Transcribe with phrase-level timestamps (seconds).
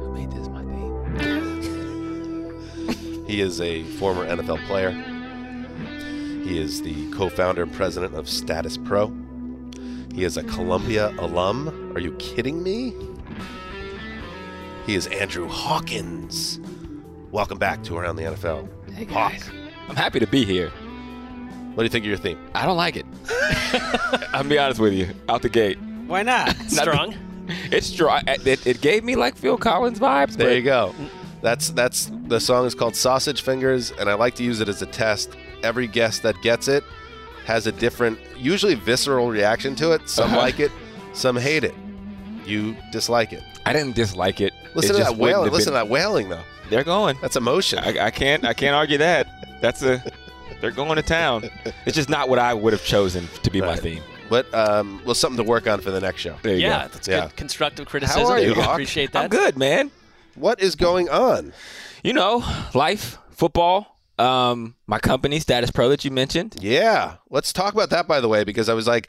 [0.00, 0.84] Who made this my theme?
[3.26, 4.90] He is a former NFL player.
[6.48, 9.12] He is the co founder and president of Status Pro.
[10.14, 11.92] He is a Columbia alum.
[11.94, 12.94] Are you kidding me?
[14.86, 16.58] He is Andrew Hawkins.
[17.32, 18.66] Welcome back to Around the NFL.
[18.94, 19.50] Hey guys,
[19.90, 20.70] I'm happy to be here.
[21.74, 22.38] What do you think of your theme?
[22.54, 23.04] I don't like it.
[24.32, 25.78] I'll be honest with you, out the gate.
[26.06, 26.56] Why not?
[26.68, 27.14] Strong.
[27.70, 28.22] It's strong.
[28.26, 30.36] It, it gave me like Phil Collins vibes.
[30.36, 30.94] There but you go.
[31.40, 34.82] That's that's the song is called Sausage Fingers, and I like to use it as
[34.82, 35.34] a test.
[35.62, 36.84] Every guest that gets it
[37.44, 40.08] has a different, usually visceral reaction to it.
[40.08, 40.36] Some Uh-huh.
[40.38, 40.70] like it,
[41.14, 41.74] some hate it.
[42.44, 43.42] You dislike it.
[43.66, 44.52] I didn't dislike it.
[44.74, 45.44] Listen It to that wailing.
[45.44, 46.42] have Listen to that wailing, though.
[46.70, 47.16] They're going.
[47.22, 47.78] That's emotion.
[47.78, 48.44] I, I can't.
[48.44, 49.26] I can't argue that.
[49.60, 50.02] That's a.
[50.60, 51.48] They're going to town.
[51.86, 54.02] It's just not what I would have chosen to be my theme.
[54.28, 56.36] But um, well, something to work on for the next show.
[56.42, 56.88] There you Yeah, go.
[56.92, 57.20] that's Yeah.
[57.26, 58.22] good constructive criticism.
[58.22, 59.22] How are you, I appreciate that.
[59.24, 59.90] I'm good, man.
[60.34, 61.52] What is going on?
[62.02, 62.44] You know,
[62.74, 63.97] life, football.
[64.18, 66.56] Um, my company, Status Pro, that you mentioned.
[66.60, 68.08] Yeah, let's talk about that.
[68.08, 69.08] By the way, because I was like,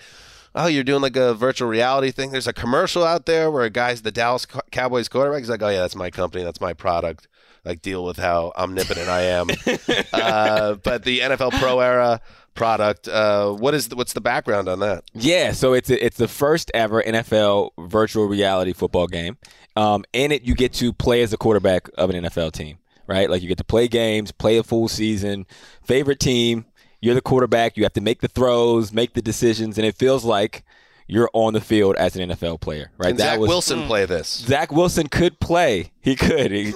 [0.56, 2.32] oh, you're doing like a virtual reality thing.
[2.32, 5.40] There's a commercial out there where a guy's the Dallas Cowboys quarterback.
[5.40, 7.28] He's like, oh yeah, that's my company, that's my product.
[7.66, 9.50] Like, deal with how omnipotent I am.
[10.14, 12.22] uh, but the NFL Pro Era
[12.60, 13.08] product.
[13.08, 15.04] Uh, what is the, what's the background on that?
[15.14, 19.38] Yeah, so it's it's the first ever NFL virtual reality football game.
[19.76, 22.78] Um, in it, you get to play as the quarterback of an NFL team,
[23.10, 23.30] right?
[23.30, 25.46] Like you get to play games, play a full season,
[25.84, 26.66] favorite team.
[27.02, 27.76] You're the quarterback.
[27.78, 30.64] You have to make the throws, make the decisions, and it feels like
[31.08, 33.10] you're on the field as an NFL player, right?
[33.10, 34.28] Can Zach Wilson play this?
[34.28, 35.92] Zach Wilson could play.
[36.02, 36.52] He could.
[36.52, 36.74] He,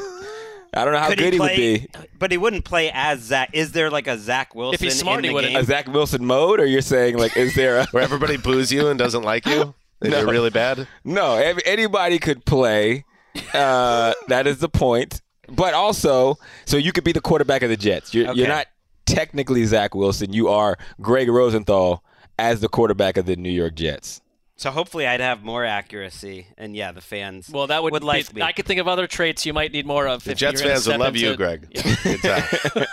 [0.74, 1.88] I don't know how Could good he he, would be.
[2.18, 3.50] But he wouldn't play as Zach.
[3.54, 4.74] Is there like a Zach Wilson?
[4.76, 5.56] If he's smart, in he wouldn't.
[5.56, 8.88] A Zach Wilson mode, or you're saying like, is there a Where everybody boos you
[8.88, 9.76] and doesn't like you?
[10.02, 10.20] If No.
[10.20, 10.88] you're really bad.
[11.04, 13.06] No, ev- anybody could play.
[13.54, 15.22] Uh, that is the point.
[15.50, 18.14] But also, so you could be the quarterback of the Jets.
[18.14, 18.68] You're, you're not
[19.06, 20.32] technically Zach Wilson.
[20.34, 22.04] You are Greg Rosenthal
[22.40, 24.22] as the quarterback of the New York Jets.
[24.56, 27.50] So hopefully, I'd have more accuracy, and yeah, the fans.
[27.50, 28.42] Well, that would, would be, like me.
[28.44, 30.24] I could think of other traits you might need more of.
[30.24, 31.68] The if Jets fans would love into- you, Greg.
[32.24, 32.48] Yeah.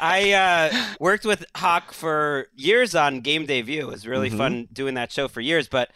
[0.00, 3.82] I uh, worked with Hawk for years on Game Day View.
[3.82, 4.38] It was really Mm-hmm.
[4.38, 5.68] fun doing that show for years.
[5.68, 5.90] But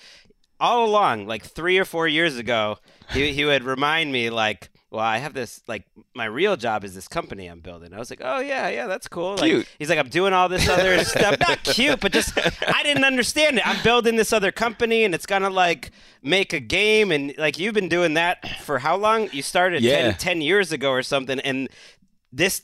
[0.60, 2.76] all along, like three or four years ago,
[3.10, 5.84] he, he would remind me, like, well, I have this like
[6.14, 7.94] my real job is this company I'm building.
[7.94, 9.36] I was like, oh yeah, yeah, that's cool.
[9.36, 11.36] Like, he's like, I'm doing all this other stuff.
[11.38, 13.66] Not cute, but just I didn't understand it.
[13.66, 15.92] I'm building this other company, and it's gonna like
[16.22, 19.28] make a game, and like you've been doing that for how long?
[19.32, 20.10] You started Yeah.
[20.10, 21.68] 10, 10 years ago or something, and
[22.32, 22.62] this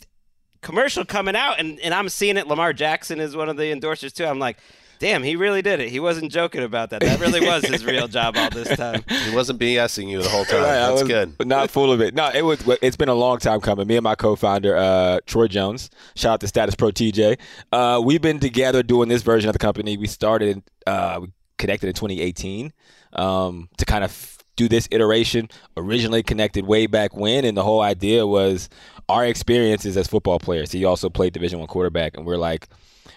[0.62, 2.49] commercial coming out, and and I'm seeing it.
[2.49, 4.25] Lamar Jackson is one of the endorsers too.
[4.26, 4.58] I'm like.
[4.98, 5.90] Damn, he really did it.
[5.90, 7.00] He wasn't joking about that.
[7.00, 9.04] That really was his real job all this time.
[9.26, 10.62] He wasn't BSing you the whole time.
[10.62, 11.46] Right, That's was good.
[11.46, 12.14] Not full of it.
[12.14, 12.62] No, it was.
[12.81, 13.87] It's been a long time coming.
[13.87, 15.90] Me and my co-founder, uh, Troy Jones.
[16.14, 17.38] Shout out to Status Pro TJ.
[17.72, 19.96] Uh, we've been together doing this version of the company.
[19.96, 20.62] We started.
[20.87, 21.28] Uh, we
[21.58, 22.72] connected in 2018
[23.14, 25.48] um, to kind of do this iteration.
[25.76, 28.69] Originally connected way back when, and the whole idea was
[29.08, 30.70] our experiences as football players.
[30.70, 32.69] He also played Division One quarterback, and we're like.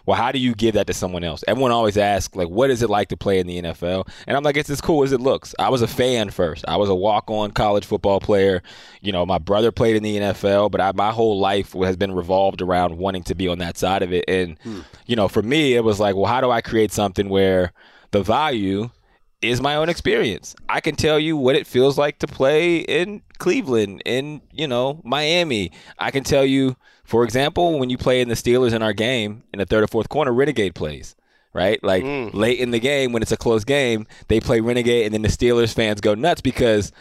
[0.10, 1.44] Well, how do you give that to someone else?
[1.48, 4.10] Everyone always asks, like, what is it like to play in the NFL?
[4.26, 5.54] And I'm like, it's as cool as it looks.
[5.60, 6.66] I was a fan first.
[6.68, 8.64] I was a walk-on college football player.
[9.02, 12.12] You know, my brother played in the NFL, but I, my whole life has been
[12.12, 14.26] revolved around wanting to be on that side of it.
[14.28, 14.80] And, hmm.
[15.06, 17.72] you know, for me, it was like, well, how do I create something where
[18.10, 18.90] the value
[19.44, 20.56] is my own experience.
[20.68, 25.02] I can tell you what it feels like to play in Cleveland, in, you know,
[25.04, 25.72] Miami.
[25.98, 26.76] I can tell you,
[27.10, 29.88] for example, when you play in the Steelers in our game in the third or
[29.88, 31.16] fourth corner, Renegade plays.
[31.52, 31.84] Right?
[31.84, 32.32] Like mm.
[32.36, 35.30] late in the game when it's a close game, they play Renegade and then the
[35.30, 36.92] Steelers fans go nuts because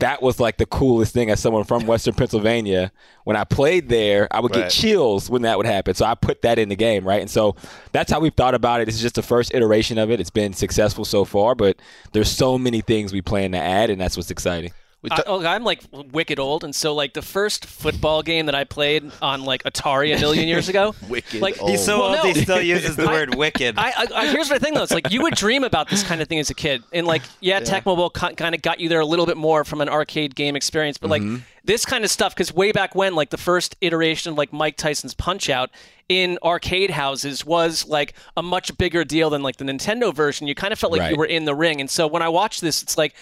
[0.00, 2.92] that was like the coolest thing as someone from Western Pennsylvania.
[3.24, 4.64] When I played there, I would Right.
[4.64, 5.94] get chills when that would happen.
[5.94, 7.22] So I put that in the game, right?
[7.22, 7.56] And so
[7.92, 8.84] that's how we've thought about it.
[8.84, 10.20] This is just the first iteration of it.
[10.20, 11.78] It's been successful so far, but
[12.12, 14.72] there's so many things we plan to add, and that's what's exciting.
[15.02, 18.46] We I, t- oh, I'm like wicked old, and so like the first football game
[18.46, 20.94] that I played on like Atari a million years ago.
[21.08, 21.70] Wicked like, old.
[21.70, 22.32] He's so Well, old, no.
[22.32, 23.78] he still uses the I- word wicked.
[23.78, 24.82] I, I, I here's the thing though.
[24.82, 27.22] It's like you would dream about this kind of thing as a kid, and like
[27.40, 30.34] yeah, Tecmo Bowl kind of got you there a little bit more from an arcade
[30.34, 31.42] game experience, but like mm-hmm.
[31.62, 34.78] this kind of stuff because way back when, like the first iteration of like Mike
[34.78, 35.70] Tyson's Punch Out
[36.08, 40.46] in arcade houses was like a much bigger deal than like the Nintendo version.
[40.46, 42.62] You kind of felt like you were in the ring, and so when I watched
[42.62, 43.14] this, it's like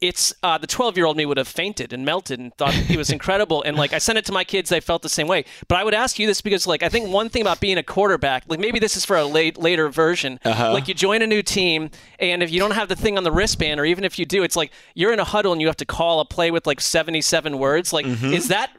[0.00, 2.96] it's uh, the 12 year old me would have fainted and melted and thought he
[2.96, 3.62] was incredible.
[3.62, 5.44] And like i sent it to my kids they felt the same way.
[5.66, 7.82] But i would ask you this because like i think one thing about being a
[7.82, 10.38] quarterback like maybe this is for a late later version.
[10.72, 13.32] Like you join a new team and if you don't have the thing on the
[13.32, 15.76] wristband or even if you do it's like you're in a huddle and you have
[15.78, 17.92] to call a play with like 77 words.
[17.92, 18.70] Like is that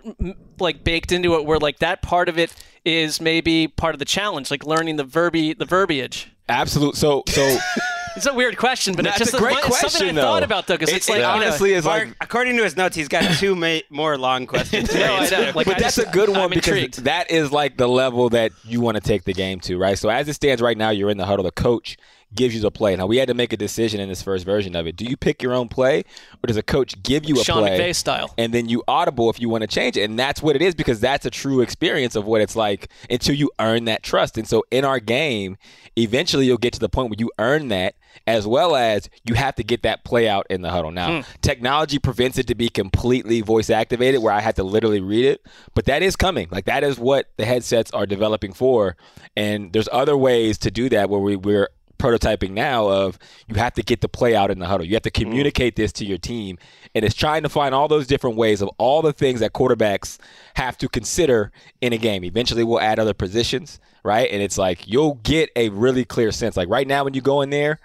[0.60, 2.54] like baked into it where like that part of it
[2.86, 6.32] is maybe part of the challenge like learning the verbi the verbiage?
[6.48, 6.96] Absolute.
[6.96, 7.58] So, so
[8.20, 10.44] it's a weird question but That's it's just a great it's something question, i thought
[10.44, 12.64] about though because It- it's like it you know, honestly is Marc, like according to
[12.64, 14.94] his notes, he's got two ma- more long questions.
[15.00, 15.52] No, I know.
[15.56, 17.04] Like, but I that's just- a good one I'm because intrigued.
[17.06, 19.98] that is like the level that you want to take the game to, right?
[19.98, 21.44] So as it stands right now, you're in the huddle.
[21.44, 21.98] The coach
[22.36, 22.96] gives you the play.
[22.96, 24.96] Now we had to make a decision in this first version of it.
[24.96, 26.00] Do you pick your own play,
[26.44, 27.44] or does a coach give you a play?
[27.44, 28.34] Sean play McVay style.
[28.38, 30.04] and then you audible if you want to change it?
[30.04, 33.34] And that's what it is because that's a true experience of what it's like until
[33.36, 34.38] you earn that trust.
[34.38, 35.58] And so in our game,
[35.96, 37.96] eventually you'll get to the point where you earn that.
[38.28, 40.92] As well as you have to get that play out in the huddle.
[40.92, 41.30] Now, hmm.
[41.42, 45.46] technology prevents it to be completely voice activated, where I had to literally read it,
[45.74, 46.48] but that is coming.
[46.52, 48.98] Like that is what the headsets are developing for,
[49.36, 51.70] and there's other ways to do that where we, we're
[52.00, 54.86] prototyping now of you have to get the play out in the huddle.
[54.86, 55.24] You have to hmm.
[55.24, 56.58] communicate this to your team.
[56.96, 60.18] And it's trying to find all those different ways of all the things that quarterbacks
[60.56, 61.52] have to consider
[61.82, 62.24] in a game.
[62.24, 64.30] Eventually we'll add other positions, right?
[64.32, 66.58] And it's like you'll get a really clear sense.
[66.58, 67.80] Like right now when you go in there,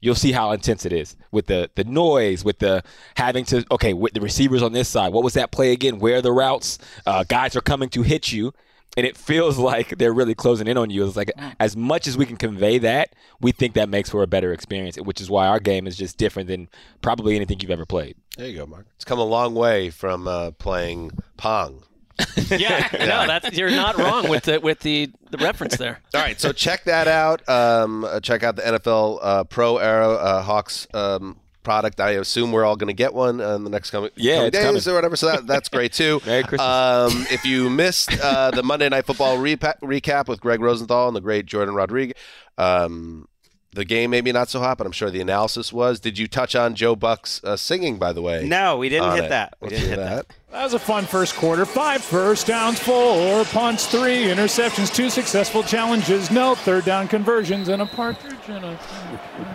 [0.00, 2.82] you'll see how intense it is with the the noise, with the
[3.16, 5.12] having to okay, with the receivers on this side.
[5.12, 5.98] What was that play again?
[5.98, 6.78] Where are the routes?
[7.06, 8.52] Uh, guys are coming to hit you,
[8.96, 11.06] and it feels like they're really closing in on you.
[11.06, 14.26] It's like as much as we can convey that, we think that makes for a
[14.26, 16.68] better experience, which is why our game is just different than
[17.02, 18.16] probably anything you've ever played.
[18.36, 18.86] there you go, Marc.
[18.96, 21.84] It's come a long way from uh, playing Pong.
[22.50, 26.00] Yeah, no, that's you're not wrong with the with the, the reference there.
[26.14, 27.48] All right, so check that out.
[27.48, 32.00] Um, uh, check out the NFL uh, Pro Era uh, Hawks um, product.
[32.00, 34.64] I assume we're all going to get one in the next coming, Yeah, coming days
[34.64, 34.88] coming.
[34.88, 35.14] or whatever.
[35.16, 36.20] So that, that's great too.
[36.26, 36.60] Merry Christmas.
[36.66, 41.14] Um, if you missed uh, the Monday Night Football repa- recap with Greg Rosenthal and
[41.16, 42.14] the great Jordan Rodriguez,
[42.58, 43.28] um,
[43.72, 46.00] the game maybe not so hot, but I'm sure the analysis was.
[46.00, 47.98] Did you touch on Joe Buck's uh, singing?
[47.98, 49.28] By the way, No, we didn't hit it?
[49.28, 49.54] that.
[49.60, 50.26] We Let's didn't hit that.
[50.50, 51.64] That was a fun first quarter.
[51.64, 57.80] Five first downs, four punts, three interceptions, two successful challenges, no third down conversions, and
[57.82, 58.78] a partridge in a.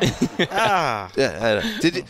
[0.51, 1.39] Ah, Yeah.
[1.41, 1.77] I know.
[1.81, 2.03] Did you,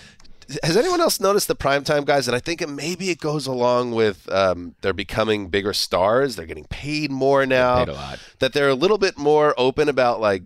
[0.62, 2.28] has anyone else noticed the primetime guys?
[2.28, 6.36] And I think maybe it goes along with um, they're becoming bigger stars.
[6.36, 7.80] They're getting paid more now.
[7.80, 8.20] paid a lot.
[8.40, 10.44] That they're a little bit more open about like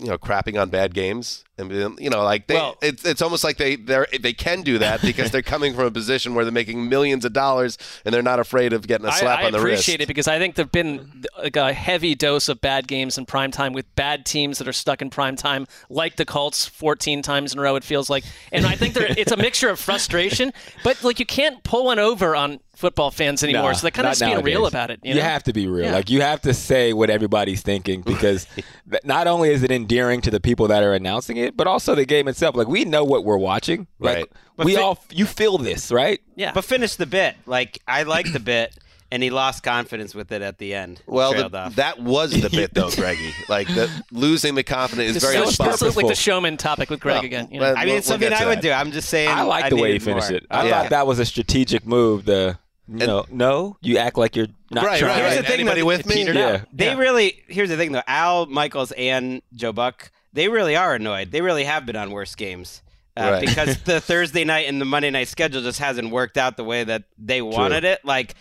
[0.00, 3.44] you know crapping on bad games and you know like they Well- it's it's almost
[3.44, 6.52] like they they they can do that because they're coming from a position where they're
[6.52, 9.58] making millions of dollars and they're not afraid of getting a slap I, on the
[9.58, 9.64] wrist.
[9.64, 13.18] I appreciate it because I think there've been like a heavy dose of bad games
[13.18, 16.66] in prime time with bad teams that are stuck in prime time, like the Colts,
[16.66, 17.76] 14 times in a row.
[17.76, 20.52] It feels like, and I think there, it's a mixture of frustration,
[20.82, 23.70] but like you can't pull one over on football fans anymore.
[23.70, 24.98] Nah, so they kind of not just being real about it.
[25.02, 25.22] You, You, know?
[25.22, 25.84] have to be real.
[25.86, 25.92] Yeah.
[25.92, 28.46] Like you have to say what everybody's thinking because
[29.04, 32.04] not only is it endearing to the people that are announcing it, but also the
[32.06, 32.56] game itself.
[32.56, 33.86] Like we know what we're watching.
[33.98, 34.26] Like Right.
[34.56, 36.20] But we fi- all you feel this, right?
[36.36, 36.52] yeah.
[36.52, 37.36] But finish the bit.
[37.46, 38.76] Like I like the bit,
[39.12, 41.00] and he lost confidence with it at the end.
[41.06, 43.32] Well, the, that was the bit though, Greggy.
[43.48, 46.90] Like the, losing the confidence is very is so- this is like the showman topic
[46.90, 47.48] with Greg Well, again.
[47.50, 47.66] You know?
[47.72, 48.62] well, I mean, it's we'll something I would that.
[48.62, 48.70] do.
[48.72, 49.30] I'm just saying.
[49.30, 50.36] I like the way he finished more.
[50.38, 50.46] it.
[50.50, 50.82] I Yeah.
[50.82, 52.26] thought that was a strategic move.
[52.26, 52.58] The
[52.90, 55.10] you know, no, you act like you're not Right, trying.
[55.12, 55.40] right, Here's right.
[55.42, 56.14] the thing, Anybody though, with it me?
[56.16, 56.62] petered Yeah.
[56.72, 56.98] They Yeah.
[56.98, 57.42] really.
[57.48, 58.02] Here's the thing, though.
[58.06, 61.30] Al Michaels and Joe Buck, they really are annoyed.
[61.30, 62.82] They really have been on worse games.
[63.16, 63.40] Uh, Right.
[63.46, 66.84] because the Thursday night and the Monday night schedule just hasn't worked out the way
[66.84, 68.04] that they wanted it.
[68.04, 68.34] Like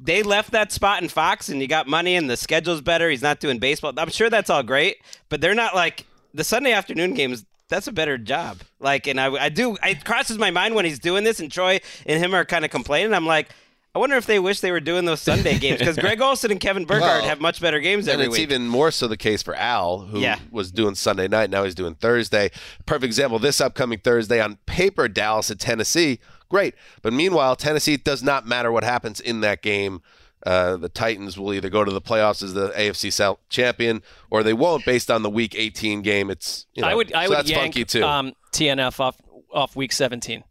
[0.00, 3.10] they left that spot in Fox, and you got money, and the schedule's better.
[3.10, 3.92] He's not doing baseball.
[3.98, 4.96] I'm sure that's all great,
[5.28, 7.44] but they're not like the Sunday afternoon games.
[7.68, 8.58] That's a better job.
[8.78, 9.76] Like, and I, I do.
[9.82, 12.70] It crosses my mind when he's doing this, and Troy and him are kind of
[12.70, 13.12] complaining.
[13.12, 13.48] I'm like.
[13.96, 16.60] I wonder if they wish they were doing those Sunday games because Greg Olsen and
[16.60, 18.42] Kevin Burkhardt Well, have much better games And every it's week.
[18.42, 20.38] even more so the case for Al, who Yeah.
[20.50, 21.48] was doing Sunday night.
[21.48, 22.50] Now he's doing Thursday.
[22.84, 26.20] Perfect example this upcoming Thursday on paper, Dallas at Tennessee.
[26.50, 26.74] Great.
[27.00, 30.02] But meanwhile, Tennessee does not matter what happens in that game.
[30.44, 34.42] Uh, the Titans will either go to the playoffs as the AFC South champion or
[34.42, 36.30] they won't based on the Week 18 game.
[36.30, 38.04] It's you know, I would I so would that's yank funky too.
[38.04, 39.16] Um, TNF off
[39.50, 40.44] off week 17.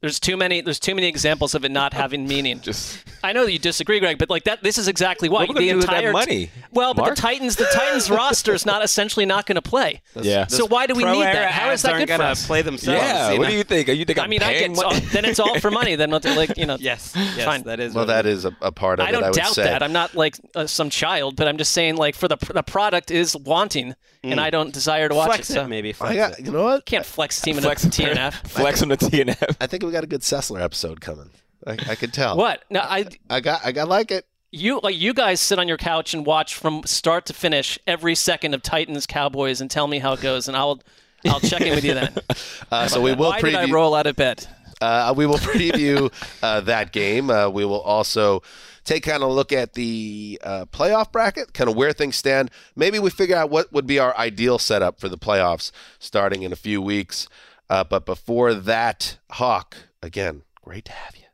[0.00, 0.60] There's too many.
[0.62, 2.60] There's too many examples of it not having meaning.
[2.62, 5.48] Just I know that you disagree, Greg, but like that, this is exactly why What
[5.48, 8.82] the gonna with that entire money, Well, but the Titans, the Titans roster is not
[8.82, 10.00] essentially not going to play.
[10.20, 10.46] yeah.
[10.46, 11.50] So why do we need that?
[11.52, 12.46] How is ads that aren't good for gonna us?
[12.46, 12.98] play themselves.
[13.02, 13.30] yeah.
[13.32, 13.50] you What know?
[13.50, 13.88] do you think?
[13.88, 15.00] You think I'm I mean, I get money?
[15.12, 15.96] then it's all for money.
[15.96, 16.24] Then what?
[16.24, 17.64] Like you know, Yes, yes, Fine.
[17.64, 17.92] that is.
[17.94, 19.52] well, what that it is a, a part of I it, don't I would doubt
[19.54, 19.64] say.
[19.64, 19.82] that.
[19.82, 23.10] I'm not like uh, some child, but I'm just saying like for the the product
[23.10, 25.52] is wanting, and I don't desire to watch Flex it.
[25.52, 25.94] it, So maybe.
[26.00, 26.46] I got, it.
[26.46, 26.86] you know what?
[26.86, 28.32] can't flex team in Flex a TNF.
[28.48, 29.56] Flex on the TNF.
[29.60, 31.30] I think we got a good Sessler episode coming.
[31.66, 32.36] I, I could tell.
[32.36, 32.62] What?
[32.70, 34.24] No, I I got, I got like it.
[34.52, 38.14] you like you guys sit on your couch and watch from start to finish every
[38.14, 40.80] second of Titans Cowboys and tell me how it goes, and I'll
[41.26, 42.14] I'll check in with you then.
[42.70, 43.72] Uh, so we will Why did I preview.
[43.72, 44.46] roll out of bed?
[44.80, 47.28] Uh, we will preview uh, that game.
[47.28, 48.44] Uh, we will also
[48.84, 52.48] take kind of a look at the uh, playoff bracket, kind of where things stand.
[52.76, 56.52] Maybe we figure out what would be our ideal setup for the playoffs starting in
[56.52, 57.26] a few weeks.
[57.70, 61.24] Uh, but before that, Hawk, again, great to have you.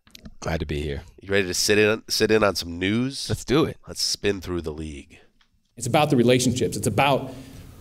[0.41, 1.03] Glad to be here.
[1.21, 3.29] You ready to sit in sit in on some news?
[3.31, 3.79] Let's do it.
[3.89, 5.19] Let's spin through the league.
[5.77, 6.77] It's about the relationships.
[6.77, 7.33] It's about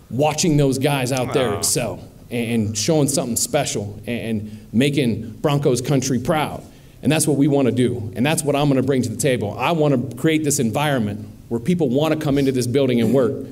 [0.09, 1.99] watching those guys out there excel
[2.31, 6.63] and, and showing something special and, and making Broncos country proud.
[7.01, 8.11] And that's what we want to do.
[8.15, 9.57] And that's what I'm going to bring to the table.
[9.59, 13.13] I want to create this environment where people want to come into this building and
[13.13, 13.45] work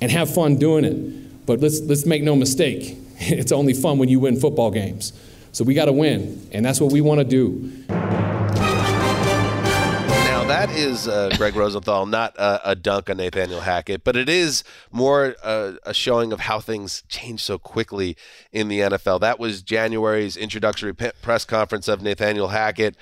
[0.00, 1.46] and have fun doing it.
[1.46, 2.96] But let's, let's make no mistake,
[3.28, 5.12] it's only fun when you win football games.
[5.52, 7.70] So we got to win, and that's what we want to do.
[10.34, 14.28] Now that is uh, Greg Rosenthal, not a, a dunk on Nathaniel Hackett, but it
[14.28, 18.16] is more uh, a showing of how things change so quickly
[18.52, 19.20] in the NFL.
[19.20, 22.96] That was January's introductory press conference of Nathaniel Hackett,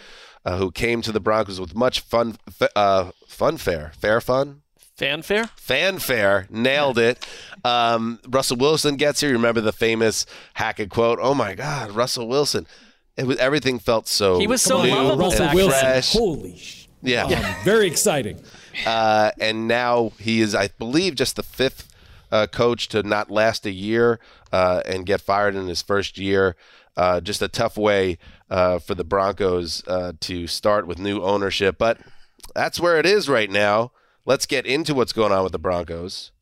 [0.45, 2.37] uh, who came to the Broncos with much fun,
[2.77, 4.62] uh, funfare, fair fun,
[5.03, 5.51] Fanfare?
[5.57, 7.27] fanfare, nailed it.
[7.65, 9.31] Um, Russell Wilson gets here.
[9.31, 11.19] You remember the famous Hackett quote?
[11.21, 12.67] Oh my God, Russell Wilson!
[13.17, 14.39] It was everything felt so.
[14.39, 15.81] He was so new lovable Russell back Wilson.
[15.81, 16.13] fresh.
[16.13, 17.25] Holy sh- Yeah.
[17.25, 18.41] um, very exciting.
[18.87, 21.89] Uh, and now he is, I believe, just the fifth
[22.31, 24.19] uh, coach to not last a year
[24.53, 26.57] uh, and get fired in his first year.
[26.97, 28.19] Uh, just a tough way
[28.51, 31.99] uh, for the Broncos uh, to start with new ownership, but
[32.55, 33.93] that's where it is right now.
[34.25, 36.33] Let's get into what's going on with the Broncos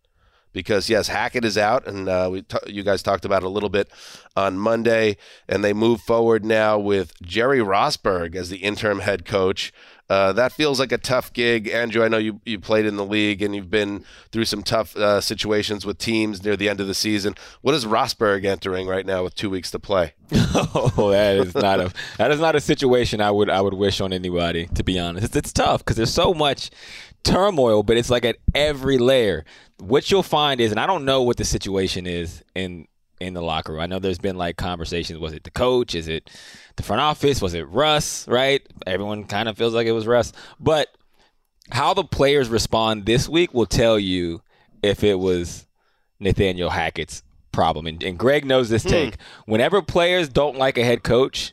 [0.53, 3.51] because yes, Hackett is out, and uh, we t- you guys talked about it a
[3.51, 3.89] little bit
[4.37, 5.17] on Monday,
[5.49, 9.73] and they move forward now with Jerry Rosburg as the interim head coach.
[10.09, 12.03] Uh, that feels like a tough gig, Andrew.
[12.03, 15.21] I know you you played in the league and you've been through some tough uh,
[15.21, 17.37] situations with teams near the end of the season.
[17.61, 20.15] What is Rosberg entering right now with two weeks to play?
[20.33, 24.01] oh, that is not a that is not a situation I would I would wish
[24.01, 24.67] on anybody.
[24.75, 26.73] To be honest, it's, it's tough because there's so much
[27.25, 29.45] turmoil, but it's like at every layer.
[29.79, 32.87] What you'll find is, and I don't know what the situation is in
[33.21, 33.83] in the locker room.
[33.83, 35.19] I know there's been like conversations.
[35.19, 35.95] Was it the coach?
[35.95, 36.31] Is it
[36.77, 37.43] the front office?
[37.43, 38.27] Was it Russ?
[38.27, 38.67] Right?
[38.87, 40.89] Everyone kind of feels like it was Russ, but
[41.71, 44.41] how the players respond this week will tell you
[44.83, 45.67] if it was
[46.19, 47.23] Nathaniel Hackett's
[47.53, 47.87] problem.
[47.87, 48.89] And, and Greg knows this Hmm.
[48.89, 49.17] take.
[49.47, 51.53] Whenever players don't like a head coach,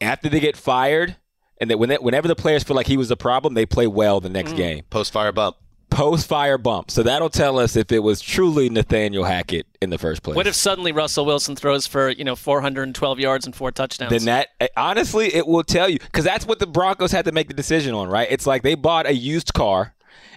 [0.00, 1.16] after they get fired,
[1.60, 3.86] and that when they, whenever the players feel like he was the problem, they play
[3.86, 4.84] well the next game.
[4.90, 5.56] Post fire bump.
[5.90, 6.90] Post fire bump.
[6.90, 10.36] So that'll tell us if it was truly Nathaniel Hackett in the first place.
[10.36, 14.10] What if suddenly Russell Wilson throws for you know 412 yards and four touchdowns?
[14.10, 17.32] then that eh, honestly it will tell you because that's what the Broncos had to
[17.32, 18.28] make the decision on, right?
[18.30, 19.94] It's like they bought a used car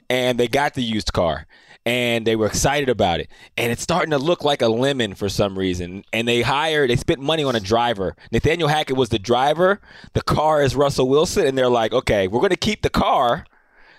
[0.10, 1.46] and they got the used car
[1.86, 3.30] and they were excited about it.
[3.58, 6.04] And it's starting to look like a lemon for some reason.
[6.14, 8.16] And they hired they spent money on a driver.
[8.32, 9.82] Nathaniel hackett was the driver.
[10.14, 11.48] The car is russell wilson.
[11.48, 13.46] And they're like okay we're going to keep the car.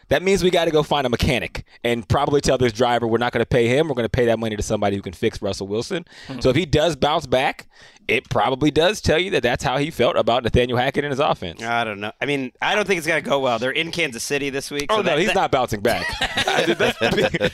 [0.09, 3.19] That means we got to go find a mechanic and probably tell this driver we're
[3.19, 3.89] not going to pay him.
[3.89, 6.05] We're going to pay that money to somebody who can fix Russell Wilson.
[6.27, 6.41] Hmm.
[6.41, 7.67] So if he does bounce back,
[8.09, 11.21] it probably does tell you that that's how he felt about Nathaniel Hackett and his
[11.21, 11.63] offense.
[11.63, 12.13] I don't know.
[12.21, 13.59] I mean, I don't think it's gonna go well.
[13.59, 14.87] They're in Kansas City this week.
[14.91, 16.07] Oh so no, that- he's that- not bouncing back.
[16.21, 16.67] I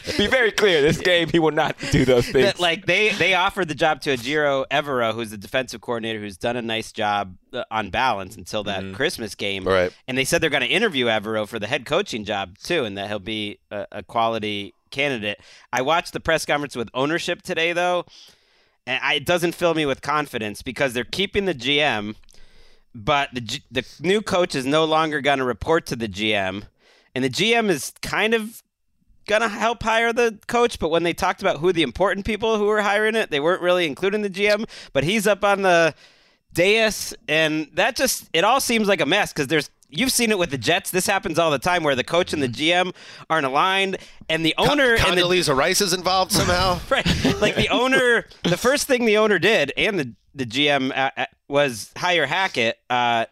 [0.08, 0.80] be, be very clear.
[0.82, 2.44] This game, he will not do those things.
[2.46, 6.36] that, like they they offered the job to Ejiro Evero, who's the defensive coordinator, who's
[6.36, 8.94] done a nice job uh, on balance until that Mm-hmm.
[8.94, 9.64] Christmas game.
[9.64, 9.92] Right.
[10.06, 12.96] And they said they're going to interview Evero for the head coaching job too, and
[12.98, 15.38] that he'll be a, a quality candidate.
[15.72, 18.06] I watched the press conference with ownership today, though,
[18.88, 22.16] and I, it doesn't fill me with confidence because they're keeping the GM,
[22.94, 26.64] but the G, the new coach is no longer going to report to the GM,
[27.14, 28.62] and the GM is kind of
[29.28, 32.64] gonna help hire the coach, but when they talked about who the important people who
[32.64, 34.66] were hiring it, they weren't really including the GM.
[34.94, 35.94] But he's up on the
[36.54, 40.38] dais, and that just it all seems like a mess because there's you've seen it
[40.38, 40.90] with the Jets.
[40.90, 42.94] This happens all the time where the coach and the GM
[43.28, 46.78] aren't aligned, and the owner and the Condoleezza Rice is involved somehow.
[46.90, 47.06] right,
[47.40, 48.26] like the owner.
[48.44, 52.78] the first thing the owner did, and the the GM uh, uh, was hire Hackett.
[52.88, 53.26] Uh,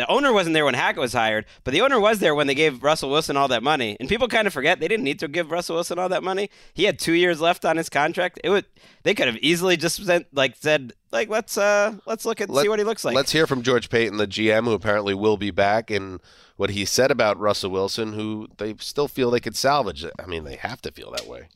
[0.00, 2.54] the owner wasn't there when Hackett was hired, but the owner was there when they
[2.54, 3.98] gave Russell Wilson all that money.
[4.00, 6.48] And people kind of forget they didn't need to give Russell Wilson all that money.
[6.72, 8.40] He had two years left on his contract.
[8.42, 8.64] It would
[9.02, 12.62] they could have easily just sent, like said like let's uh let's look at Let-
[12.62, 13.14] see what he looks like.
[13.14, 16.18] Let's hear from George Paton, the GM, who apparently will be back, and
[16.56, 20.04] what he said about Russell Wilson, who they still feel they could salvage.
[20.18, 21.48] I mean, they have to feel that way.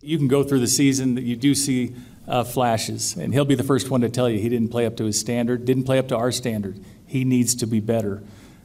[0.00, 1.94] You can go through the season that you do see
[2.26, 4.96] uh, flashes, and he'll be the first one to tell you he didn't play up
[4.96, 6.78] to his standard, didn't play up to our standard.
[7.14, 8.24] He needs to be better.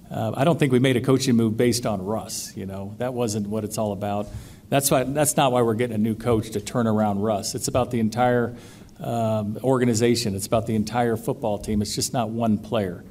[0.10, 2.58] Uh, I don't think we made a coaching move based on Russ.
[2.58, 4.26] You know that wasn't what it's all about.
[4.70, 5.04] That's why.
[5.04, 7.54] That's not why we're getting a new coach to turn around Russ.
[7.54, 8.56] It's about the entire
[9.00, 10.34] um, organization.
[10.34, 11.84] It's about the entire football team.
[11.84, 13.04] It's just not one player.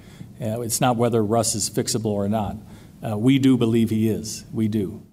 [0.43, 2.57] Uh, it's not whether Russ is fixable or not.
[3.01, 4.45] Uh, we do believe he is.
[4.53, 5.07] We do.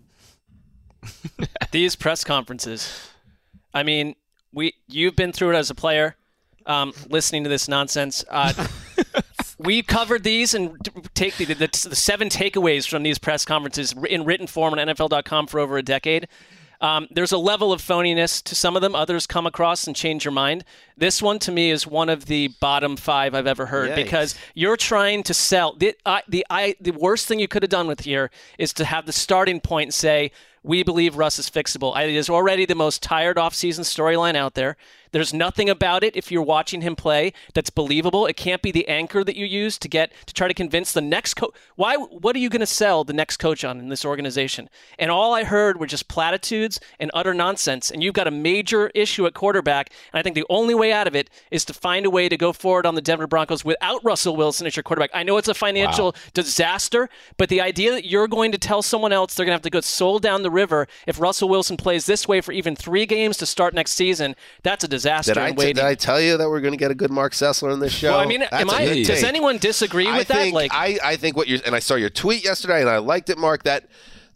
[1.72, 3.12] These press conferences.
[3.76, 4.16] I mean,
[4.52, 6.16] we you've been through it as a player,
[6.66, 8.26] um, listening to this nonsense.
[8.28, 8.68] Uh,
[9.66, 10.78] we covered these and
[11.14, 11.56] take the, the,
[11.90, 15.84] the seven takeaways from these press conferences in written form on NFL.com for over a
[15.84, 16.28] decade.
[16.82, 18.96] Um, there's a level of phoniness to some of them.
[18.96, 20.64] Others come across and change your mind.
[20.98, 23.96] This one, to me, is one of the bottom five I've ever heard Yikes.
[23.96, 25.74] because you're trying to sell.
[25.74, 28.86] The, I, the, I, the worst thing you could have done with here is to
[28.86, 30.32] have the starting point say,
[30.64, 31.96] we believe Russ is fixable.
[31.96, 34.78] It is already the most tired offseason storyline out there.
[35.16, 38.26] There's nothing about it if you're watching him play that's believable.
[38.26, 41.00] It can't be the anchor that you use to get to try to convince the
[41.00, 41.56] next coach.
[41.78, 41.96] Why?
[41.96, 44.70] What are you going to sell the next coach on in this organization?
[45.00, 47.90] And all I heard were just platitudes and utter nonsense.
[47.90, 49.90] And you've got a major issue at quarterback.
[50.12, 52.36] And I think the only way out of it is to find a way to
[52.36, 55.12] go forward on the Denver Broncos without Russell Wilson as your quarterback.
[55.14, 59.14] I know it's a financial disaster, but the idea that you're going to tell someone
[59.14, 62.06] else they're going to have to go soul down the river if Russell Wilson plays
[62.06, 65.52] this way for even three games to start next season, that's a disaster Did I,
[65.52, 67.80] t- did I tell you that we're going to get a good Marc Sessler in
[67.80, 68.12] this show?
[68.12, 68.86] well, I mean, That's am I?
[68.86, 69.24] Does take.
[69.24, 70.28] anyone disagree with I that?
[70.28, 72.98] think, Like, I, I think what you're, and I saw your tweet yesterday, and I
[72.98, 73.64] liked it, Mark.
[73.64, 73.88] That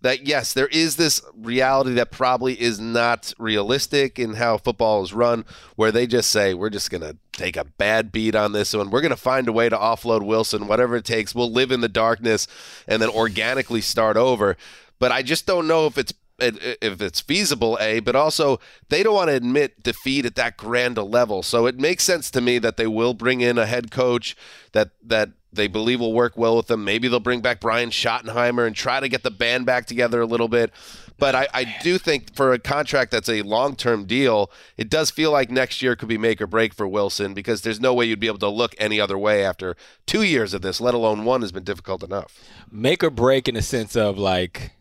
[0.02, 5.14] that yes, there is this reality that probably is not realistic in how football is
[5.14, 5.44] run,
[5.76, 8.92] where they just say we're just going to take a bad beat on this one.
[8.92, 11.36] We're going to find a way to offload Wilson, whatever it takes.
[11.36, 12.48] We'll live in the darkness
[12.88, 14.56] and then organically start over.
[15.00, 19.04] But I just don't know if it's Uh, if it's feasible, a, but also they
[19.04, 21.44] don't want to admit defeat at that grand a level.
[21.44, 24.36] So it makes sense to me that they will bring in a head coach
[24.74, 26.84] that that they believe will work well with them.
[26.84, 30.26] Maybe they'll bring back Brian Schottenheimer and try to get the band back together a
[30.26, 30.72] little bit.
[31.18, 35.12] But I, I do think for a contract that's a long term deal, it does
[35.12, 38.06] feel like next year could be make or break for Wilson because there's no way
[38.06, 39.76] you'd be able to look any other way after
[40.06, 42.40] two years of this, let alone one has been difficult enough.
[42.72, 44.72] Make or break in the sense of like,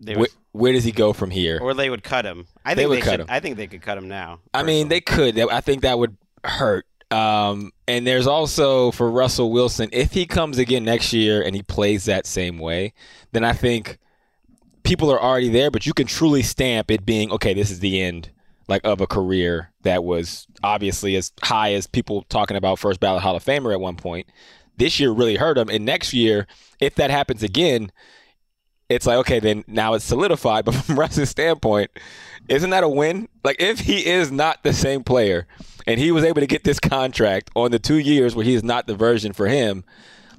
[0.00, 1.58] They wh- would, where does he go from here?
[1.60, 2.46] or they would cut him.
[2.64, 3.26] I They think would they, cut should, him.
[3.28, 4.40] I think they could cut him now.
[4.54, 5.38] I mean, they could.
[5.38, 6.86] I think that would hurt.
[7.10, 11.62] Um, and there's also for Russell Wilson, if he comes again next year and he
[11.62, 12.94] plays that same way,
[13.32, 13.98] then I think
[14.82, 15.70] people are already there.
[15.70, 17.52] But you can truly stamp it being okay.
[17.52, 18.30] This is the end
[18.68, 23.22] like of a career that was obviously as high as people talking about first ballot
[23.22, 24.26] Hall of Famer at one point.
[24.78, 26.46] This year really hurt him, and next year,
[26.80, 27.92] if that happens again,
[28.94, 30.64] it's like okay, then now it's solidified.
[30.64, 31.90] But from Russ's standpoint,
[32.48, 33.28] isn't that a win?
[33.44, 35.46] Like if he is not the same player,
[35.86, 38.62] and he was able to get this contract on the two years where he is
[38.62, 39.84] not the version for him,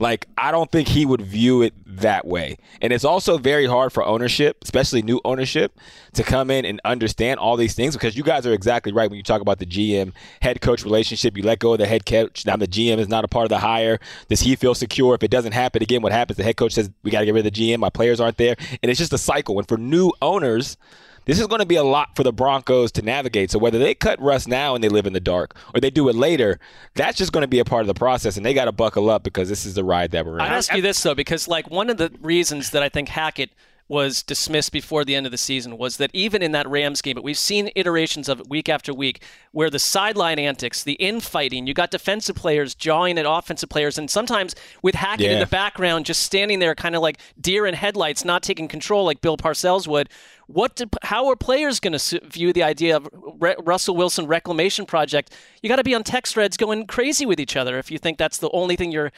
[0.03, 2.57] like I don't think he would view it that way.
[2.81, 5.79] And it's also very hard for ownership, especially new ownership,
[6.13, 9.17] to come in and understand all these things because you guys are exactly right when
[9.17, 10.11] you talk about the GM
[10.41, 11.37] head coach relationship.
[11.37, 12.45] You let go of the head coach.
[12.45, 13.99] Now the GM is not a part of the hire.
[14.27, 15.15] Does he feel secure?
[15.15, 16.37] If it doesn't happen again, what happens?
[16.37, 17.79] The head coach says, We got to get rid of the GM.
[17.79, 18.55] My players aren't there.
[18.83, 19.57] And it's just a cycle.
[19.57, 20.77] And for new owners,
[21.25, 23.51] this is going to be a lot for the Broncos to navigate.
[23.51, 26.09] So whether they cut Russ now and they live in the dark, or they do
[26.09, 26.59] it later,
[26.95, 29.09] that's just going to be a part of the process, and they got to buckle
[29.09, 30.41] up because this is the ride that we're in.
[30.41, 33.51] I'd ask you this though, because like one of the reasons that I think Hackett
[33.87, 37.15] was dismissed before the end of the season was that even in that Rams game,
[37.15, 41.67] but we've seen iterations of it week after week where the sideline antics, the infighting,
[41.67, 46.05] you got defensive players jawing at offensive players, and sometimes with Hackett in the background,
[46.05, 49.87] just standing there kind of like deer in headlights, not taking control like Bill Parcells
[49.87, 50.09] would.
[50.47, 50.75] What?
[50.75, 55.33] Do, how are players going to view the idea of Re- Russell Wilson reclamation project?
[55.61, 58.17] You got to be on text threads going crazy with each other if you think
[58.17, 59.11] that's the only thing you're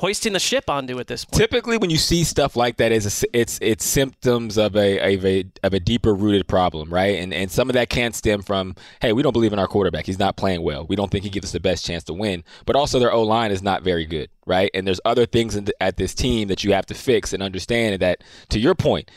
[0.00, 1.38] hoisting the ship onto at this point.
[1.38, 5.44] Typically, when you see stuff like that, it's it's it's symptoms of a, of a
[5.62, 7.18] of a deeper rooted problem, right?
[7.20, 10.06] And and some of that can stem from, hey, we don't believe in our quarterback.
[10.06, 10.86] He's not playing well.
[10.86, 12.42] We don't think he gives us the best chance to win.
[12.66, 14.70] But also, their O line is not very good, right?
[14.74, 18.00] And there's other things in at this team that you have to fix and understand
[18.00, 18.24] that.
[18.50, 19.10] To your point.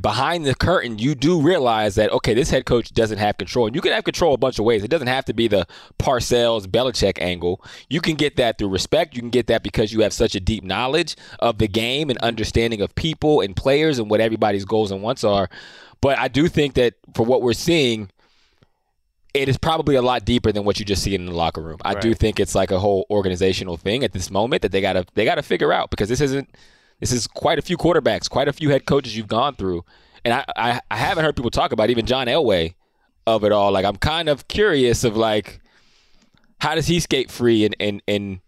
[0.00, 3.74] Behind the curtain, you do realize that okay, this head coach doesn't have control, and
[3.74, 4.84] you can have control a bunch of ways.
[4.84, 5.66] It doesn't have to be the
[5.98, 7.64] Parcells Belichick angle.
[7.88, 9.14] You can get that through respect.
[9.14, 12.18] You can get that because you have such a deep knowledge of the game and
[12.18, 15.48] understanding of people and players and what everybody's goals and wants are.
[16.00, 18.10] But I do think that for what we're seeing,
[19.34, 21.78] it is probably a lot deeper than what you just see in the locker room.
[21.84, 25.04] I do think it's like a whole organizational thing at this moment that they gotta
[25.14, 26.48] they gotta figure out because this isn't
[27.00, 29.84] this is quite a few quarterbacks, quite a few head coaches you've gone through,
[30.24, 32.74] and I I, I haven't heard people talk about even John Elway
[33.26, 33.72] of it all.
[33.72, 35.60] Like I'm kind of curious of like
[36.60, 38.40] how does he skate free and and and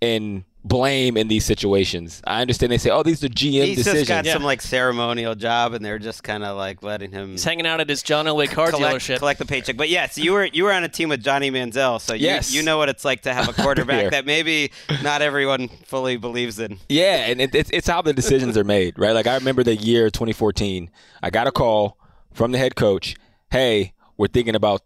[0.00, 2.20] and blame in these situations?
[2.26, 4.06] I understand they say, oh, these are GM He's decisions.
[4.06, 7.44] just got some like ceremonial job, and they're just kind of like letting him He's
[7.44, 9.18] hanging out at his John Elway car collect, dealership.
[9.18, 9.76] collect the paycheck.
[9.76, 12.52] But yes, you were you were on a team with Johnny Manziel, so you, Yes.
[12.54, 14.70] you know what it's like to have a quarterback that maybe
[15.02, 16.78] not everyone fully believes in.
[16.88, 19.12] Yeah, and it, it's it's how the decisions are made, right?
[19.12, 20.90] Like I remember the year 2014.
[21.22, 21.98] I got a call
[22.32, 23.16] from the head coach.
[23.50, 24.82] Hey, we're thinking about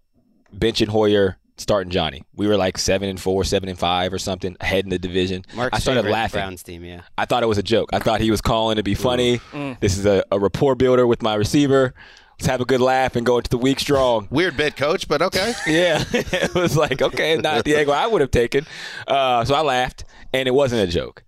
[0.57, 2.25] benching Hoyer, starting Johnny.
[2.35, 5.45] We were like seven and four, seven and five, or something ahead in the division.
[5.55, 6.41] Marc's I started laughing.
[6.41, 7.03] Browns team, yeah.
[7.17, 7.91] I thought it was a joke.
[7.93, 9.41] I thought he was calling to be funny.
[9.81, 11.95] This is a, a rapport builder with my receiver.
[12.41, 14.27] Let's have a good laugh and go into the week strong.
[14.31, 15.53] Weird bit, coach, but okay.
[15.67, 18.65] Yeah, it was like okay, not the angle I would have taken.
[19.07, 21.23] Uh, so I laughed, and it wasn't a joke.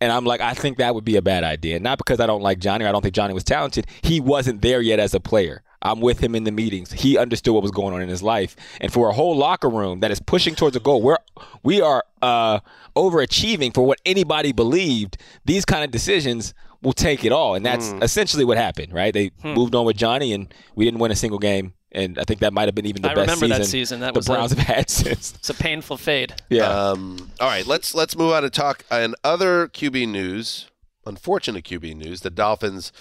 [0.00, 1.80] And I'm like, I think that would be a bad idea.
[1.80, 3.86] Not because I don't like Johnny or I don't think Johnny was talented.
[4.02, 5.62] He wasn't there yet as a player.
[5.82, 6.92] I'm with him in the meetings.
[6.92, 8.56] He understood what was going on in his life.
[8.80, 11.18] And for a whole locker room that is pushing towards a goal, we're
[11.62, 12.60] we are uh,
[12.96, 15.16] overachieving for what anybody believed.
[15.44, 18.92] These kind of decisions will take it all, and that's essentially what happened.
[18.92, 19.12] Right?
[19.14, 21.74] They moved on with Johnny, and we didn't win a single game.
[21.90, 24.00] And I think that might have been even the I best remember season, that season.
[24.00, 25.32] That the was a- Browns have had since.
[25.34, 26.34] It's a painful fade.
[26.50, 26.64] Yeah.
[26.68, 30.66] Um, all right, let's let's move on and talk and other QB news.
[31.06, 32.92] Unfortunate QB news: the Dolphins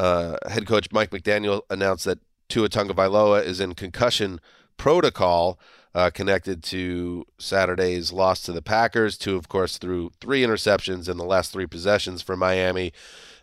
[0.00, 4.40] uh, head coach Mike McDaniel announced that Tua Tagovailoa is in concussion
[4.78, 5.60] protocol
[5.94, 9.18] uh, connected to Saturday's loss to the Packers.
[9.18, 12.94] Tua, of course, threw three interceptions in the last three possessions for Miami.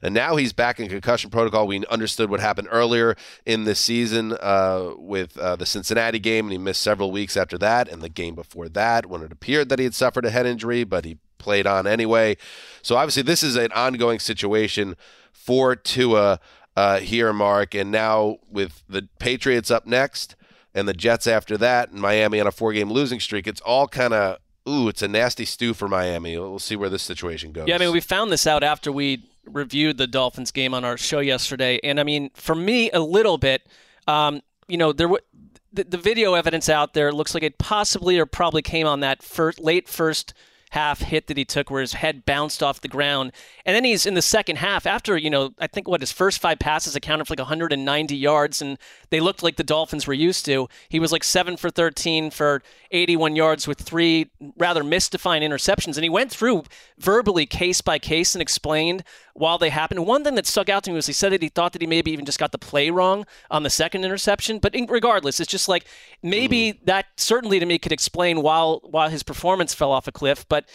[0.02, 1.67] And now he's back in concussion protocol.
[1.67, 3.15] We understood what happened earlier
[3.46, 7.60] in the season uh, with uh, the Cincinnati game, and he missed several weeks after
[7.60, 10.48] that, and the game before that when it appeared that he had suffered a head
[10.48, 12.36] injury, but he played on anyway.
[12.82, 14.96] So obviously, this is an ongoing situation
[15.38, 16.39] for Tua
[16.76, 17.76] uh, here, Marc.
[17.76, 20.36] And now with the Patriots up next
[20.73, 24.13] and the Jets after that, and Miami on a four-game losing streak, it's all kind
[24.13, 26.38] of ooh, it's a nasty stew for Miami.
[26.38, 27.67] We'll see where this situation goes.
[27.67, 30.97] Yeah, I mean, we found this out after we reviewed the Dolphins game on our
[30.97, 33.65] show yesterday, and I mean, for me, a little bit.
[34.08, 35.23] Um, you know, there w-
[35.71, 39.23] the, the video evidence out there looks like it possibly or probably came on that
[39.23, 40.34] first, late first
[40.71, 43.32] half hit that he took where his head bounced off the ground.
[43.65, 46.39] And then he's in the second half after, you know, I think what his first
[46.39, 48.77] five passes accounted for like 190 yards and
[49.10, 50.67] they looked like the Dolphins were used to.
[50.89, 56.03] He was like 7 for 13 for 81 yards with three rather misdefined interceptions and
[56.03, 56.63] he went through
[56.97, 59.03] verbally case by case and explained
[59.38, 60.06] while they happened.
[60.06, 61.88] One thing that stuck out to me was he said that he thought that he
[61.88, 64.60] maybe even just got the play wrong on the second interception.
[64.60, 65.86] But in, regardless, it's just like
[66.23, 66.86] maybe mm.
[66.86, 70.45] that certainly to me could explain while while his performance fell off a cliff.
[70.50, 70.65] But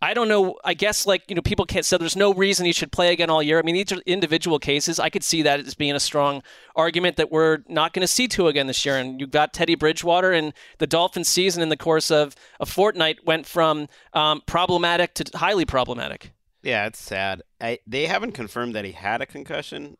[0.00, 0.56] I don't know.
[0.64, 3.30] I guess like you know, people can't say there's no reason he should play again
[3.30, 3.58] all year.
[3.58, 4.98] I mean, these are individual cases.
[4.98, 6.42] I could see that as being a strong
[6.74, 8.96] argument that we're not going to see Tua again this year.
[8.96, 13.26] And you've got Teddy Bridgewater, and the Dolphins' season in the course of a fortnight
[13.26, 16.32] went from um, problematic to highly problematic.
[16.68, 17.40] Yeah, it's sad.
[17.62, 19.96] I, they haven't confirmed that he had a concussion,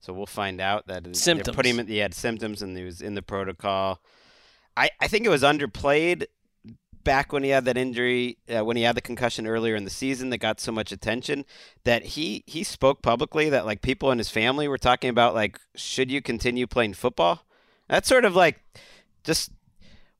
[0.00, 1.54] so we'll find out that symptoms.
[1.54, 1.86] Put him.
[1.86, 4.00] He had symptoms, and he was in the protocol.
[4.76, 6.24] I, I think it was underplayed
[7.04, 9.90] back when he had that injury, uh, when he had the concussion earlier in the
[9.90, 11.44] season that got so much attention,
[11.84, 15.60] that he he spoke publicly that like people in his family were talking about like
[15.76, 17.46] should you continue playing football?
[17.88, 18.60] That's sort of like
[19.22, 19.52] just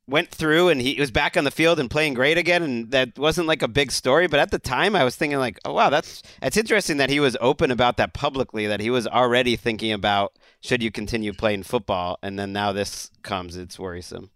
[0.08, 3.16] went through and he was back on the field and playing great again and that
[3.18, 5.90] wasn't like a big story but at the time I was thinking like oh wow
[5.90, 9.92] that's that's interesting that he was open about that publicly that he was already thinking
[9.92, 14.30] about should you continue playing football and then now this comes it's worrisome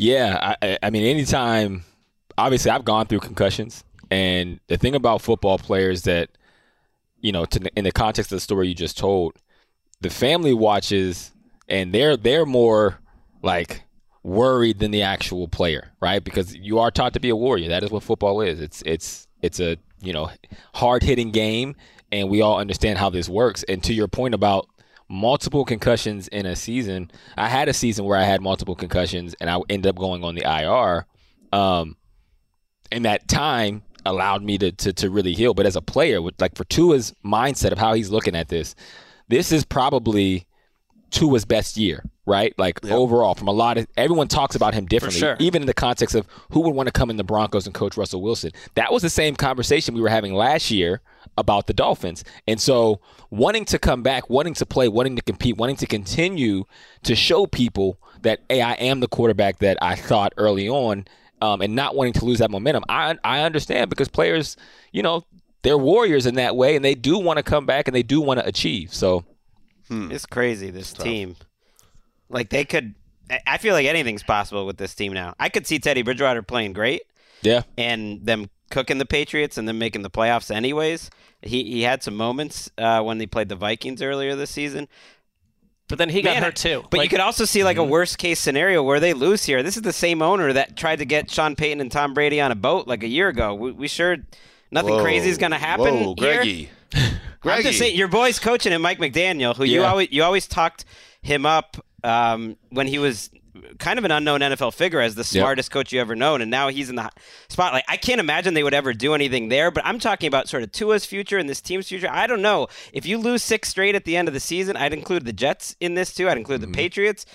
[0.00, 1.84] yeah, I, I mean, anytime.
[2.38, 6.30] Obviously, I've gone through concussions, and the thing about football players that,
[7.20, 9.36] you know, to, in the context of the story you just told,
[10.00, 11.32] the family watches,
[11.68, 12.98] and they're they're more
[13.42, 13.82] like
[14.22, 16.22] worried than the actual player, right?
[16.22, 17.68] Because you are taught to be a warrior.
[17.68, 18.60] That is what football is.
[18.60, 20.30] It's it's it's a you know
[20.74, 21.76] hard hitting game,
[22.12, 23.62] and we all understand how this works.
[23.64, 24.68] And to your point about
[25.10, 27.10] multiple concussions in a season.
[27.36, 30.36] I had a season where I had multiple concussions and I ended up going on
[30.36, 31.04] the IR.
[31.52, 31.96] Um,
[32.92, 35.52] and that time allowed me to, to, to really heal.
[35.52, 38.76] But as a player, with like for Tua's mindset of how he's looking at this,
[39.28, 40.46] this is probably
[41.10, 42.56] Tua's best year, right?
[42.56, 42.92] Like yep.
[42.92, 45.36] overall, from a lot of everyone talks about him differently, sure.
[45.40, 47.96] even in the context of who would want to come in the Broncos and coach
[47.96, 48.52] Russell Wilson.
[48.74, 51.02] That was the same conversation we were having last year
[51.36, 52.22] about the Dolphins.
[52.46, 56.64] And so, wanting to come back, wanting to play, wanting to compete, wanting to continue
[57.02, 61.06] to show people that, hey, I am the quarterback that I thought early on,
[61.42, 62.84] um, and not wanting to lose that momentum.
[62.88, 64.56] I, I understand because players,
[64.92, 65.24] you know,
[65.62, 68.20] they're warriors in that way, and they do want to come back and they do
[68.20, 68.94] want to achieve.
[68.94, 69.24] So,
[69.88, 70.12] hmm.
[70.12, 71.36] it's crazy, this team.
[72.30, 72.94] Like, they could.
[73.46, 75.34] I feel like anything's possible with this team now.
[75.38, 77.02] I could see Teddy Bridgewater playing great.
[77.42, 77.62] Yeah.
[77.78, 81.10] And them cooking the Patriots and then making the playoffs anyways.
[81.42, 84.88] He he had some moments uh, when they played the Vikings earlier this season.
[85.88, 86.84] But then he got Man, hurt too.
[86.88, 87.90] But like, you could also see like a mm-hmm.
[87.90, 89.62] worst case scenario where they lose here.
[89.64, 92.52] This is the same owner that tried to get Sean Payton and Tom Brady on
[92.52, 93.54] a boat like a year ago.
[93.54, 94.18] We, we sure
[94.70, 96.70] nothing whoa, crazy is going to happen whoa, Greggy.
[96.92, 97.10] here.
[97.40, 97.56] Greggy.
[97.58, 99.80] I'm just saying, your boy's coaching it, Mike McDaniel, who yeah.
[99.80, 100.84] you always you always talked
[101.22, 103.30] him up um, when he was
[103.78, 105.72] kind of an unknown NFL figure as the smartest yep.
[105.72, 107.10] coach you ever known, and now he's in the
[107.48, 107.84] spotlight.
[107.88, 110.72] I can't imagine they would ever do anything there, but I'm talking about sort of
[110.72, 112.08] Tua's future and this team's future.
[112.10, 112.68] I don't know.
[112.92, 115.76] If you lose six straight at the end of the season, I'd include the Jets
[115.80, 116.28] in this too.
[116.28, 116.72] I'd include mm-hmm.
[116.72, 117.26] the Patriots.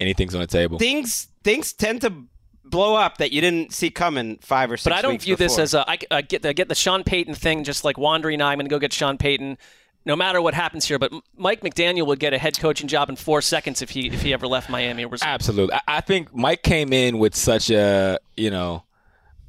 [0.00, 0.78] Anything's on the table.
[0.78, 2.12] Things things tend to
[2.64, 4.84] blow up that you didn't see coming five or six.
[4.84, 5.48] But I don't view before.
[5.48, 8.42] this as a I, I get I get the Sean Payton thing, just like wandering.
[8.42, 9.58] I'm going to go get Sean Payton
[10.04, 10.98] no matter what happens here.
[10.98, 14.22] But Mike McDaniel would get a head coaching job in four seconds if he if
[14.22, 15.06] he ever left Miami.
[15.22, 18.84] Absolutely, I think Mike came in with such a you know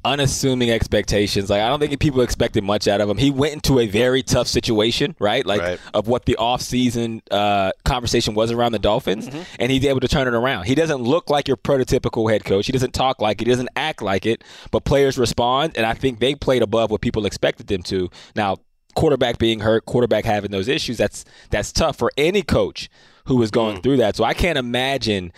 [0.04, 1.48] unassuming expectations.
[1.48, 3.16] Like I don't think people expected much out of him.
[3.16, 5.44] He went into a very tough situation, right?
[5.44, 5.80] Like right.
[5.94, 9.42] of what the offseason uh, conversation was around the Dolphins, mm-hmm.
[9.58, 10.64] and he's able to turn it around.
[10.64, 12.66] He doesn't look like your prototypical head coach.
[12.66, 13.46] He doesn't talk like it.
[13.46, 14.44] He doesn't act like it.
[14.70, 18.10] But players respond, and I think they played above what people expected them to.
[18.36, 18.58] Now
[18.94, 22.88] quarterback being hurt, quarterback having those issues, that's that's tough for any coach
[23.26, 23.82] who is going mm.
[23.82, 24.16] through that.
[24.16, 25.32] So I can't imagine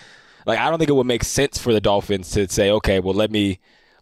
[0.46, 3.14] like I don't think it would make sense for the Dolphins to say, okay, well
[3.14, 3.58] let me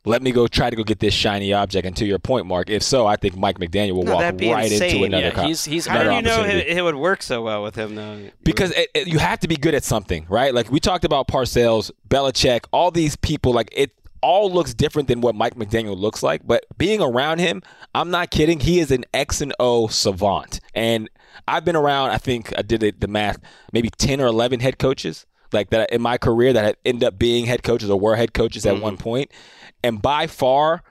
[0.07, 1.87] let me go try to go get this shiny object.
[1.87, 4.71] And to your point, Marc, if so, I think Mike McDaniel will no, walk right
[4.71, 4.91] insane.
[4.91, 5.27] into another.
[5.27, 7.75] Yeah, co- he's, he's How do you know it, it, would work so well with
[7.75, 8.29] him though?
[8.43, 10.53] Because it, it, you have to be good at something, right?
[10.53, 13.53] Like we talked about Parcells, Belichick, all these people.
[13.53, 13.93] Like it,
[14.25, 17.63] all looks different than what Mike McDaniel looks like, but being around him,
[17.95, 18.59] I'm not kidding.
[18.59, 20.61] He is an X and O savant.
[20.75, 21.11] And
[21.47, 23.39] I've been around, I think I did the math,
[23.71, 27.45] maybe 10 or 11 head coaches like that in my career that end up being
[27.45, 28.83] head coaches or were head coaches at mm-hmm.
[28.83, 29.31] one point.
[29.83, 30.83] And by far,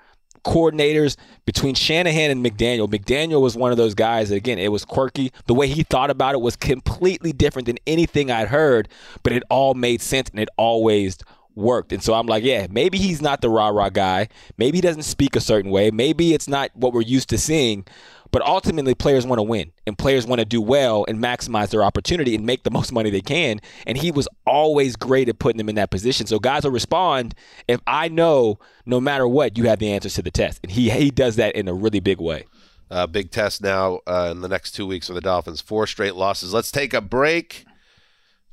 [0.46, 1.16] coordinators
[1.46, 2.88] between Shanahan and McDaniel.
[2.88, 5.32] McDaniel was one of those guys that, again, it was quirky.
[5.48, 8.90] The way he thought about it was completely different than anything I'd heard,
[9.24, 11.18] but it all made sense and it always
[11.56, 11.92] worked.
[11.92, 14.30] And so I'm like, yeah, maybe he's not the rah rah guy.
[14.58, 15.92] Maybe he doesn't speak a certain way.
[15.92, 17.86] Maybe it's not what we're used to seeing.
[18.32, 21.84] But ultimately, players want to win and players want to do well and maximize their
[21.84, 23.60] opportunity and make the most money they can.
[23.86, 26.26] And he was always great at putting them in that position.
[26.26, 27.36] So guys will respond
[27.68, 30.62] if I know no matter what, you have the answers to the test.
[30.64, 32.46] And he, he does that in a really big way.
[32.90, 35.62] Uh, big test now uh, in the next two weeks for the Dolphins.
[35.62, 36.54] Four straight losses.
[36.54, 37.66] Let's take a break,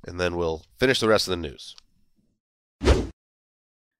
[0.06, 1.74] and then we'll finish the rest of the news.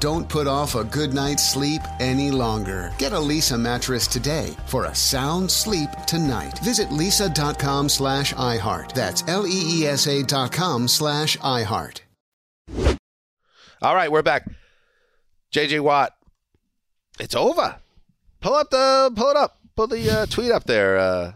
[0.00, 2.92] Don't put off a good night's sleep any longer.
[2.98, 6.58] Get a Leesa mattress today for a sound sleep tonight.
[6.60, 8.92] Visit leesa.com slash iHeart.
[8.92, 12.00] That's L-E-E-S-A dot com slash iHeart.
[13.80, 14.48] All right, we're back.
[15.52, 16.14] JJ Watt,
[17.18, 17.76] it's over.
[18.40, 19.58] Pull up the, pull it up.
[19.74, 20.98] Pull the uh, tweet up there.
[20.98, 21.32] Uh,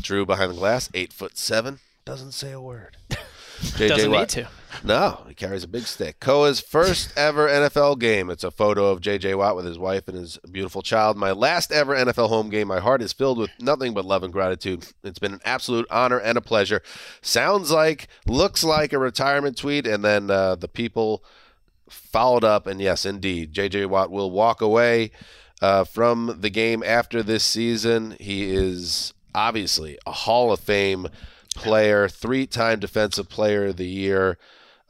[0.00, 2.96] Drew behind the glass, eight foot seven, doesn't say a word.
[3.60, 4.28] JJ Doesn't need Watt.
[4.30, 4.48] to.
[4.82, 6.18] No, he carries a big stick.
[6.20, 8.28] Koa's first ever NFL game.
[8.28, 9.34] It's a photo of J.J.
[9.36, 11.16] Watt with his wife and his beautiful child.
[11.16, 12.68] My last ever NFL home game.
[12.68, 14.88] My heart is filled with nothing but love and gratitude.
[15.04, 16.82] It's been an absolute honor and a pleasure.
[17.22, 21.22] Sounds like, looks like a retirement tweet, and then uh, the people
[21.88, 23.86] followed up, and yes, indeed, J.J.
[23.86, 25.12] Watt will walk away
[25.62, 28.16] uh, from the game after this season.
[28.18, 31.08] He is obviously a Hall of Fame
[31.54, 34.38] player, three-time Defensive Player of the Year.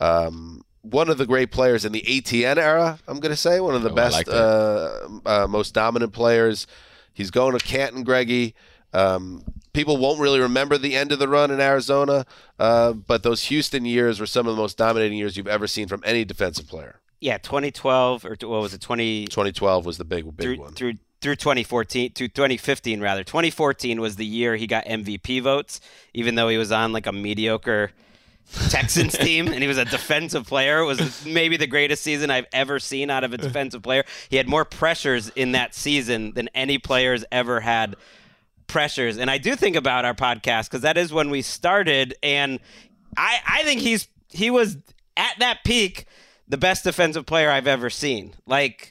[0.00, 3.74] Um, one of the great players in the ATN era, I'm going to say, one
[3.74, 6.66] of the Oh, best, like uh, uh, most dominant players.
[7.12, 8.54] He's going to Canton Greggy.
[8.92, 12.26] Um, people won't really remember the end of the run in Arizona,
[12.58, 15.88] uh, but those Houston years were some of the most dominating years you've ever seen
[15.88, 17.00] from any defensive player.
[17.20, 18.80] Yeah, 2012 or what was it?
[18.82, 20.72] 20 2012 was the big, big through, one.
[20.74, 23.24] through through 2014 to 2015 rather.
[23.24, 25.80] 2014 was the year he got MVP votes,
[26.12, 27.92] even though he was on like a mediocre
[28.68, 30.80] Texans team and he was a defensive player.
[30.80, 34.04] It was maybe the greatest season I've ever seen out of a defensive player.
[34.28, 37.96] He had more pressures in that season than any players ever had
[38.66, 39.16] pressures.
[39.16, 42.60] And I do think about our podcast because that is when we started, and
[43.16, 44.76] I I think he's he was
[45.16, 46.04] at that peak
[46.48, 48.34] the best defensive player I've ever seen.
[48.46, 48.90] Like.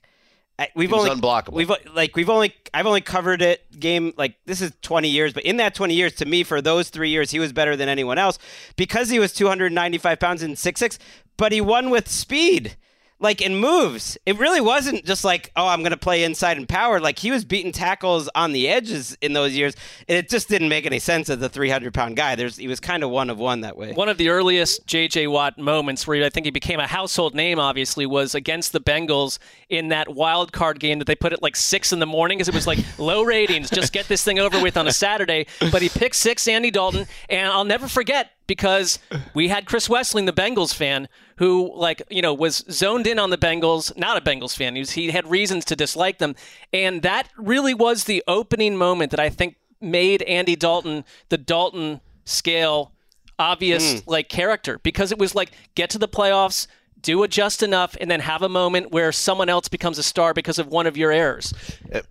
[0.76, 1.54] We've only unblockable.
[1.54, 5.44] We've like we've only I've only covered it game like this is 20 years, but
[5.44, 8.18] in that 20 years, to me, for those three years, he was better than anyone
[8.18, 8.38] else
[8.76, 11.00] because he was 295 pounds and six six,
[11.38, 12.78] but he won with speed.
[13.24, 16.67] Like in moves, it really wasn't just like, oh, I'm going to play inside and
[16.67, 16.99] power.
[16.99, 19.76] Like he was beating tackles on the edges in those years.
[20.09, 22.36] And it just didn't make any sense as a 300 pound guy.
[22.36, 23.93] There's he was kind of one of one that way.
[23.93, 25.28] One of the earliest J.J.
[25.28, 29.39] Watt moments where I think he became a household name, obviously, was against the Bengals
[29.69, 32.49] in that wild card game that they put at like six in the morning because
[32.49, 33.69] it was like low ratings.
[33.69, 35.47] Just get this thing over with on a Saturday.
[35.71, 38.99] But he picked six, Andy Dalton, and I'll never forget because
[39.34, 41.07] we had Chris Wesseling, the Bengals fan,
[41.38, 44.76] who like you know was zoned in on the Bengals, not a Bengals fan.
[44.76, 46.36] He, was, he had reasons to dislike them,
[46.72, 52.02] and that really was the opening moment that I think made Andy Dalton the Dalton
[52.26, 52.92] scale
[53.40, 54.04] obvious Mm.
[54.08, 56.68] like character because it was like get to the playoffs
[57.04, 60.34] do it just enough and then have a moment where someone else becomes a star
[60.34, 61.54] because of one of your errors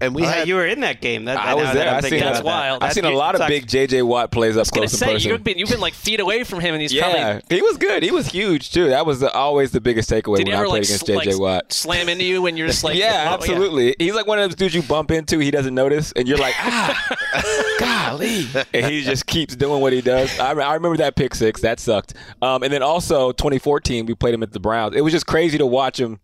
[0.00, 1.24] And we Uh, had you were in that game.
[1.24, 1.88] That, I was now that there.
[1.88, 2.44] I'm I seen That's that.
[2.44, 2.82] wild.
[2.84, 5.34] I've seen a lot of talk- big JJ Watt plays up gonna close say personal.
[5.36, 7.76] you've been you've been like feet away from him and he's yeah, probably he was
[7.78, 8.02] good.
[8.04, 8.88] He was huge too.
[8.90, 11.38] That was the, always the biggest takeaway when he I played like, against JJ like
[11.38, 11.72] Watt.
[11.72, 13.96] slam into you when you're just like yeah, oh, absolutely.
[13.98, 16.54] He's like one of those dudes you bump into, he doesn't notice, and you're like,
[16.58, 17.16] ah,
[17.78, 18.46] golly.
[18.74, 20.38] And he just keeps doing what he does.
[20.38, 21.60] I, I remember that pick six.
[21.62, 22.14] That sucked.
[22.40, 24.81] Um, and then also 2014, we played him at the Browns.
[24.88, 26.20] It was just crazy to watch him.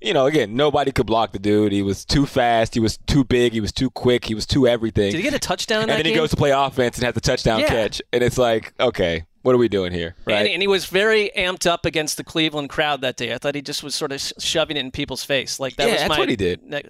[0.00, 1.72] You know, again, nobody could block the dude.
[1.72, 2.74] He was too fast.
[2.74, 3.52] He was too big.
[3.52, 4.24] He was too quick.
[4.26, 5.10] He was too everything.
[5.10, 7.04] Did he get a touchdown in and that then he goes to play offense and
[7.04, 7.66] has the touchdown Yeah.
[7.66, 8.00] catch.
[8.12, 10.14] And it's like, okay, what are we doing here?
[10.24, 10.36] Right?
[10.36, 13.34] And, and he was very amped up against the Cleveland crowd that day.
[13.34, 15.58] I thought he just was sort of sh- shoving it in people's face.
[15.58, 16.62] Like that Yeah, was that's my, what he did.
[16.62, 16.82] ne-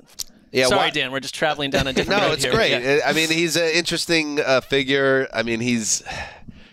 [0.52, 1.10] Yeah, Sorry, why- Dan.
[1.10, 2.52] We're just traveling down a different no, road it's here.
[2.52, 2.72] great.
[2.72, 3.00] Yeah.
[3.06, 5.28] I mean, he's an interesting uh, figure.
[5.32, 6.02] I mean, he's.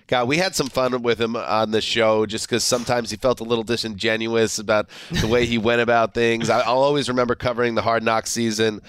[0.07, 3.39] God, we had some fun with him on the show just because sometimes he felt
[3.39, 6.49] a little disingenuous about the way he went about things.
[6.49, 8.81] I, I'll always remember covering the Hard Knock season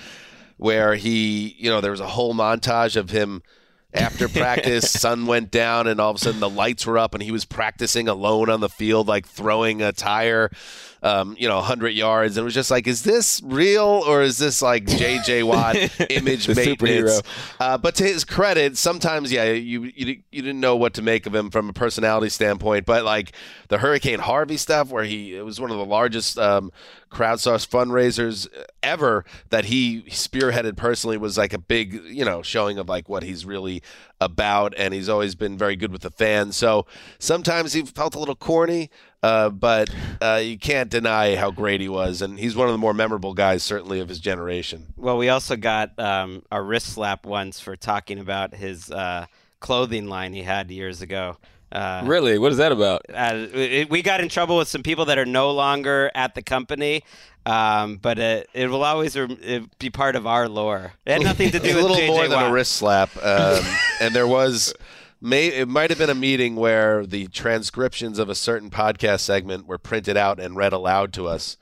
[0.58, 3.42] where he, you know, there was a whole montage of him
[3.94, 7.22] after practice, sun went down, and all of a sudden the lights were up, and
[7.22, 10.50] he was practicing alone on the field, like throwing a tire,
[11.02, 12.36] um, you know, 100 yards.
[12.36, 15.42] And it was just like, is this real or is this like J.J.
[15.42, 15.76] Watt
[16.10, 17.20] image maintenance?
[17.20, 17.24] superhero.
[17.60, 21.26] Uh, but to his credit, sometimes, yeah, you, you you didn't know what to make
[21.26, 22.86] of him from a personality standpoint.
[22.86, 23.32] But like
[23.68, 26.72] the Hurricane Harvey stuff, where he it was one of the largest um,
[27.10, 28.48] crowdsourced fundraisers
[28.82, 33.22] ever that he spearheaded personally, was like a big, you know, showing of like what
[33.22, 33.82] he's really
[34.20, 34.74] about.
[34.76, 36.56] And he's always been very good with the fans.
[36.56, 36.86] So
[37.18, 38.90] sometimes he felt a little corny.
[39.22, 39.88] Uh, but
[40.20, 43.34] uh, you can't deny how great he was, and he's one of the more memorable
[43.34, 44.92] guys, certainly of his generation.
[44.96, 49.26] Well, we also got um, a wrist slap once for talking about his uh,
[49.58, 51.38] clothing line he had years ago.
[51.72, 52.38] Uh, really?
[52.38, 53.02] What is that about?
[53.12, 56.42] uh, it- we got in trouble with some people that are no longer at the
[56.42, 57.02] company,
[57.44, 60.92] um, but it, it will always rem- be part of our lore.
[61.04, 62.50] It had nothing to do It's with a little JJ more than Watt.
[62.50, 63.64] a wrist slap, um,
[64.00, 64.72] and there was.
[65.26, 69.66] May, it might have been a meeting where the transcriptions of a certain podcast segment
[69.66, 71.56] were printed out and read aloud to us,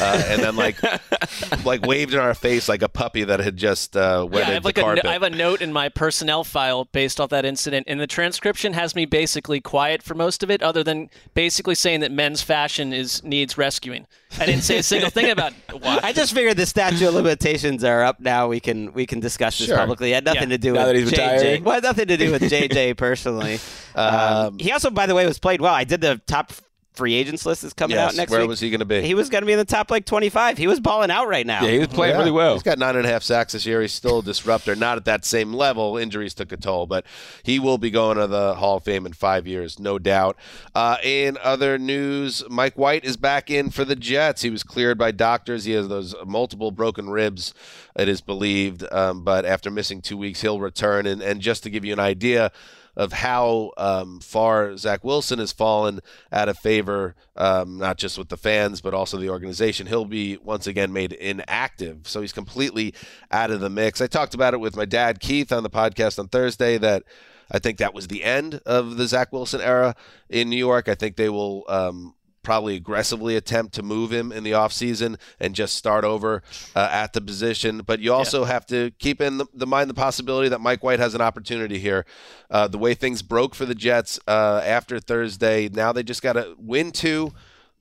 [0.00, 0.76] uh, and then like
[1.64, 4.52] like waved in our face like a puppy that had just uh, Yeah, wetted I
[4.54, 5.06] have the like a, no- carpet.
[5.06, 8.72] I have a note in my personnel file based off that incident, and the transcription
[8.72, 12.92] has me basically quiet for most of it, other than basically saying that men's fashion
[12.92, 14.06] is needs rescuing.
[14.40, 16.02] I didn't say a single thing about Watt.
[16.02, 18.48] I just figured the statute of limitations are up now.
[18.48, 19.76] We can we can discuss this Sure.
[19.76, 20.12] publicly.
[20.12, 20.56] It had nothing Yeah.
[20.56, 21.32] to do Now with that he's JJ.
[21.32, 21.64] retiring?
[21.64, 23.58] Well, nothing to do with JJ personally.
[23.94, 25.74] Um, he also, by the way, was played well.
[25.74, 26.50] I did the top
[26.94, 28.44] free agents list is coming Yes, out next where week.
[28.44, 29.02] Where was he going to be?
[29.02, 30.58] He was going to be in the top like twenty five.
[30.58, 31.62] He was balling out right now.
[31.64, 32.52] Yeah, he was playing Yeah, really well.
[32.54, 33.80] He's got nine and a half sacks this year.
[33.80, 34.74] He's still a disruptor.
[34.76, 35.96] Not at that same level.
[35.96, 37.04] Injuries took a toll, but
[37.42, 40.36] he will be going to the Hall of Fame in five years, no doubt.
[40.74, 44.42] Uh, in other news, Mike White is back in for the Jets.
[44.42, 45.64] He was cleared by doctors.
[45.64, 47.54] He has those multiple broken ribs,
[47.96, 48.84] it is believed.
[48.92, 51.06] Um, but after missing two weeks, he'll return.
[51.06, 52.52] And, and just to give you an idea,
[52.96, 58.28] of how um, far Zach Wilson has fallen out of favor, um, not just with
[58.28, 59.86] the fans, but also the organization.
[59.86, 62.08] He'll be once again made inactive.
[62.08, 62.94] So he's completely
[63.30, 64.00] out of the mix.
[64.00, 67.02] I talked about it with my dad, Keith, on the podcast on Thursday that
[67.50, 69.94] I think that was the end of the Zach Wilson era
[70.28, 70.88] in New York.
[70.88, 71.64] I think they will.
[71.68, 76.42] Um, probably aggressively attempt to move him in the offseason and just start over
[76.74, 77.82] uh, at the position.
[77.86, 80.98] But you also have to keep in the, the mind the possibility that Mike White
[80.98, 82.04] has an opportunity here.
[82.50, 86.34] Uh, the way things broke for the Jets uh, after Thursday, now they just got
[86.34, 87.32] to win two.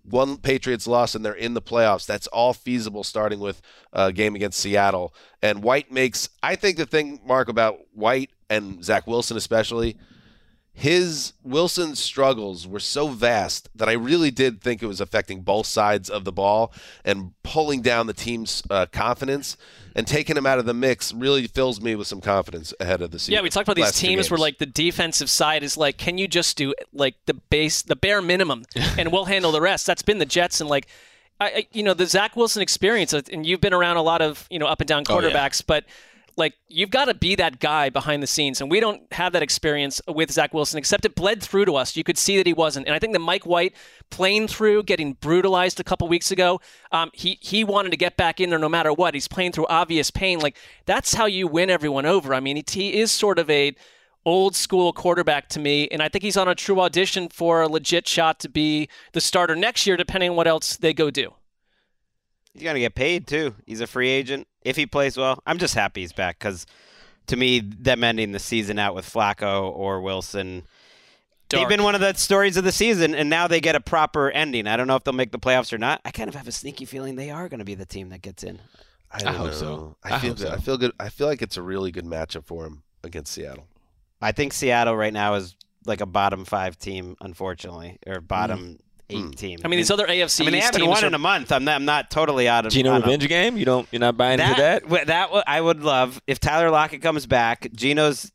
[0.04, 2.08] One Patriots loss and they're in the playoffs.
[2.08, 3.62] That's all feasible starting with
[3.94, 5.14] a game against Seattle.
[5.44, 9.98] And White makes, I think the thing, Mark, about White and Zach Wilson especially,
[10.74, 15.66] his Wilson's struggles were so vast that I really did think it was affecting both
[15.68, 19.58] sides of the ball and pulling down the team's uh, confidence
[19.96, 23.12] and taking him out of the mix really fills me with some confidence ahead of
[23.12, 23.34] the season.
[23.34, 26.28] Yeah, we talked about these teams where like the defensive side is like, can you
[26.28, 28.64] just do like the base, the bare minimum,
[28.98, 29.86] and we'll handle the rest.
[29.86, 30.88] That's been the Jets and like,
[31.42, 34.46] I, you know the Zach Wilson experience, uh, and you've been around a lot of
[34.52, 35.30] you know up and down Oh, yeah.
[35.32, 35.86] quarterbacks, but
[36.38, 39.44] like you've got to be that guy behind the scenes, and we don't have that
[39.44, 40.78] experience with Zach Wilson.
[40.78, 41.96] Except it bled through to us.
[41.96, 43.76] You could see that he wasn't, and I think that Mike White
[44.10, 46.62] playing through, getting brutalized a couple weeks ago,
[46.92, 49.14] um, he he wanted to get back in there no matter what.
[49.14, 50.40] He's playing through obvious pain.
[50.40, 52.34] Like that's how you win everyone over.
[52.34, 53.76] I mean, he, he is sort of a
[54.26, 57.68] old school quarterback to me, and I think he's on a true audition for a
[57.68, 61.34] legit shot to be the starter next year, depending on what else they go do.
[62.54, 63.56] He's gonna get paid too.
[63.66, 65.42] He's a free agent if he plays well.
[65.46, 66.66] I'm just happy he's back because
[67.28, 70.64] to me, them ending the season out with Flacco or Wilson.
[71.50, 71.62] Dark.
[71.62, 74.32] They've been one of the stories of the season, and now they get a proper
[74.32, 74.68] ending.
[74.68, 76.00] I don't know if they'll make the playoffs or not.
[76.06, 78.22] I kind of have a sneaky feeling they are going to be the team that
[78.22, 78.60] gets in.
[79.12, 79.54] I, don't hope know.
[79.54, 79.96] so.
[80.04, 80.48] I, I feel good.
[80.48, 80.54] so.
[80.54, 80.92] I feel good.
[81.00, 83.68] I feel like it's a really good matchup for him against Seattle.
[84.22, 85.56] I think Seattle right now is
[85.86, 88.80] like a bottom five team, unfortunately, or bottom
[89.12, 89.30] eight hmm.
[89.32, 89.60] team.
[89.64, 91.52] I mean, these other AFC I mean, they East haven't won are- in a month.
[91.52, 93.02] I'm not, I'm not totally out of Geno on 'em.
[93.04, 93.58] revenge game?
[93.58, 93.88] You don't.
[93.92, 94.84] You're not buying into that.
[94.84, 97.68] w- that w- I would love if Tyler Lockett comes back.
[97.74, 98.32] Geno's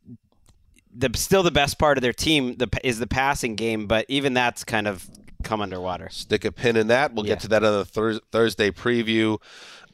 [0.95, 4.35] the still the best part of their team the, is the passing game, but even
[4.35, 5.09] that's kind of
[5.43, 6.09] come underwater.
[6.11, 7.15] Stick a pin in that.
[7.15, 7.35] We'll Yeah.
[7.35, 9.39] get to that on the Thurs Thursday preview.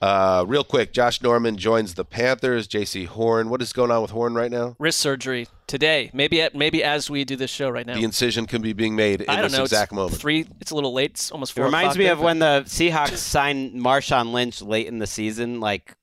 [0.03, 2.67] Uh, real quick, Josh Norman joins the Panthers.
[2.67, 3.49] Jaycee Horn.
[3.51, 4.75] What is going on with Horn right now?
[4.81, 6.11] wrist surgery today.
[6.13, 7.95] Maybe at, maybe as we do this show right now.
[7.95, 9.63] The incision can be being made in I don't this know.
[9.63, 10.21] exact it's moment.
[10.21, 10.49] Three.
[10.61, 11.13] It's a little late.
[11.13, 11.63] It's almost four.
[11.67, 11.79] It four.
[11.79, 15.61] reminds me there, of but- when the Seahawks signed Marshawn Lynch late in the season,
[15.61, 15.95] like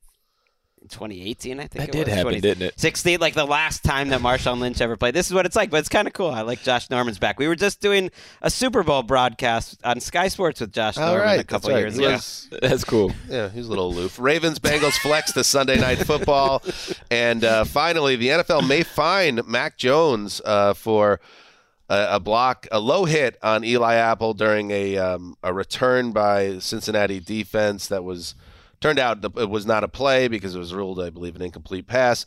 [0.89, 2.15] 2018, I think That it did was.
[2.15, 2.79] happen, didn't it?
[2.79, 5.13] 16, like the last time that Marshawn Lynch ever played.
[5.13, 6.29] This is what it's like, but it's kind of cool.
[6.31, 7.39] I like Josh Norman's back.
[7.39, 8.11] We were just doing
[8.41, 11.75] a Super Bowl broadcast on Sky Sports with Josh All Norman right, a couple that's
[11.75, 11.79] right.
[11.81, 12.13] years He ago.
[12.13, 13.11] was- That's cool.
[13.29, 14.19] Yeah, he's a little aloof.
[14.19, 16.61] Ravens Bengals flex to Sunday night football,
[17.11, 21.19] and uh, finally, the NFL may fine Mac Jones uh, for
[21.89, 26.59] a, a block, a low hit on Eli Apple during a um, a return by
[26.59, 28.35] Cincinnati defense that was
[28.81, 31.87] turned out it was not a play because it was ruled, I believe, an incomplete
[31.87, 32.25] pass.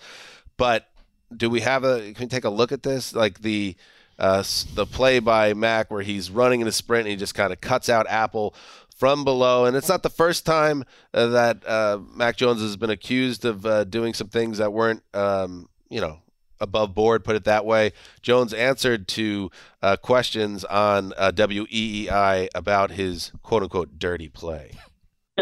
[0.56, 0.88] But
[1.34, 2.12] do we have a?
[2.12, 3.14] Can we take a look at this?
[3.14, 3.76] Like the
[4.18, 4.44] uh,
[4.74, 7.60] the play by Mac where he's running in a sprint and he just kind of
[7.60, 8.54] cuts out Apple
[8.96, 9.64] from below.
[9.64, 13.66] And it's not the first time uh, that uh, Mac Jones has been accused of
[13.66, 16.20] uh, doing some things that weren't, um, you know,
[16.60, 17.92] above board, put it that way.
[18.22, 19.50] Jones answered to
[19.82, 24.70] uh, questions on uh, WEEI about his quote unquote dirty play.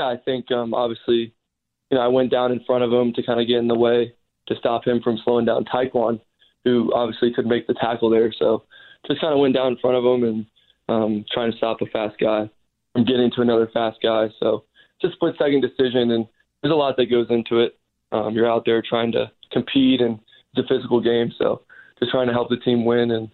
[0.01, 1.35] Yeah, I think um, obviously,
[1.91, 3.75] you know, I went down in front of him to kind of get in the
[3.75, 4.15] way
[4.49, 6.19] to stop him from slowing down Tyquan,
[6.65, 8.33] who obviously could make the tackle there.
[8.39, 8.65] So
[9.07, 10.47] just kind of went down in front of him and
[10.89, 12.49] um, trying to stop a fast guy
[12.95, 14.29] from getting to another fast guy.
[14.41, 14.65] So
[15.03, 16.27] just split second decision, and
[16.63, 17.79] there's a lot that goes into it.
[18.11, 20.19] Um, you're out there trying to compete, and
[20.55, 21.31] it's a physical game.
[21.37, 21.61] So
[21.99, 23.29] just trying to help the team win and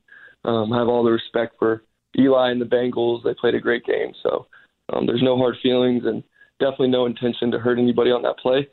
[0.45, 1.85] um, have all the respect for
[2.19, 3.23] Eli and the Bengals.
[3.23, 4.15] They played a great game.
[4.21, 4.49] So
[4.93, 6.25] um, there's no hard feelings and
[6.59, 8.69] definitely no intention to hurt anybody on that play.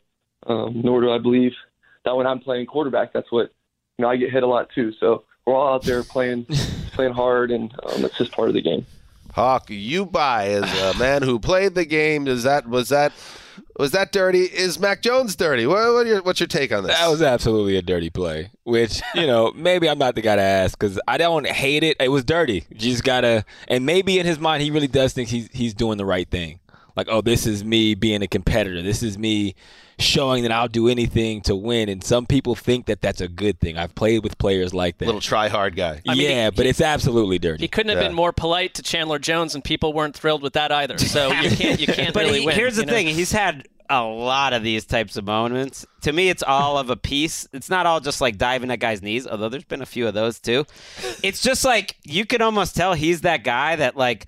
[0.46, 1.52] Um, nor do I believe
[2.04, 3.50] that when I'm playing quarterback, that's what
[3.98, 4.10] you know.
[4.10, 4.92] I get hit a lot too.
[5.00, 6.44] So we're all out there playing
[6.92, 8.84] playing hard, and um, that's just part of the game.
[9.32, 12.28] Hawk, you buy as a man who played the game.
[12.28, 13.12] Is that was that
[13.76, 14.42] was that dirty?
[14.42, 15.66] Is Mac Jones dirty?
[15.66, 16.96] What, what are your, what's your take on this?
[16.96, 18.50] That was absolutely a dirty play.
[18.64, 21.96] Which you know, maybe I'm not the guy to ask because I don't hate it.
[22.00, 22.64] It was dirty.
[22.70, 25.98] You just gotta, and maybe in his mind he really does think he's he's doing
[25.98, 26.60] the right thing.
[26.96, 28.82] Like, oh, this is me being a competitor.
[28.82, 29.54] This is me
[29.98, 31.88] showing that I'll do anything to win.
[31.88, 33.76] And some people think that that's a good thing.
[33.78, 35.06] I've played with players like that.
[35.06, 36.00] Little try hard guy.
[36.06, 37.62] I mean, yeah, he- but it's absolutely dirty.
[37.64, 38.08] He couldn't have Yeah.
[38.08, 40.98] been more polite to Chandler Jones, and people weren't thrilled with that either.
[40.98, 42.54] So you can't you can't but really he- win.
[42.56, 42.92] here's the know?
[42.92, 45.84] thing: he's had a lot of these types of moments.
[46.02, 47.46] To me, it's all of a piece.
[47.52, 50.14] It's not all just like diving at guys' knees, although there's been a few of
[50.14, 50.64] those too.
[51.22, 54.26] It's just like you can almost tell he's that guy that like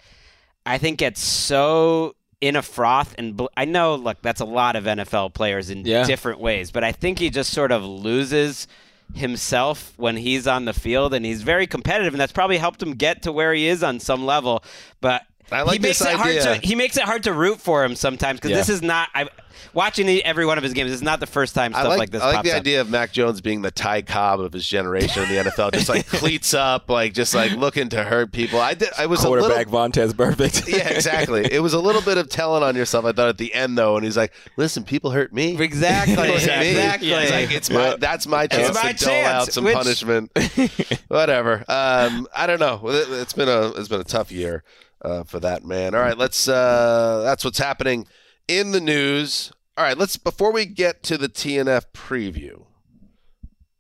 [0.67, 4.77] I think gets so in a froth and bl- I know look that's a lot
[4.77, 6.05] of NFL players in Yeah.
[6.05, 8.67] different ways, but I think he just sort of loses
[9.15, 12.93] himself when he's on the field and he's very competitive and that's probably helped him
[12.95, 14.63] get to where he is on some level.
[15.01, 15.23] But
[15.53, 16.43] I like he makes this it hard idea.
[16.61, 18.57] to he makes it hard to root for him sometimes because Yeah.
[18.59, 19.29] this is not I
[19.73, 20.91] watching the, every one of his games.
[20.91, 22.61] This is not the first time stuff like, like, this I like pops the up.
[22.61, 25.89] idea of Mac Jones being the Ty Cobb of his generation in the NFL, just
[25.89, 28.59] like cleats up, like just like looking to hurt people.
[28.61, 28.89] I did.
[28.99, 30.67] I was a little, quarterback Vontaze Burfict.
[30.69, 31.47] yeah, exactly.
[31.51, 33.05] It was a little bit of telling on yourself.
[33.05, 36.25] I thought at the end though, and he's like, "Listen, people hurt me." Exactly, People
[36.39, 37.09] hurt me." exactly.
[37.11, 37.97] It's like it's my Yeah.
[37.99, 40.31] that's my It's chance my to dole out some which- punishment.
[41.09, 41.65] Whatever.
[41.69, 42.81] Um, I don't know.
[42.91, 44.63] It- It's been a it's been a tough year
[45.07, 45.95] uh, for that man.
[45.95, 46.49] All right, let's.
[46.49, 48.07] Uh, that's what's happening
[48.49, 49.53] in the news.
[49.77, 52.65] All right, let's before we get to the TNF preview.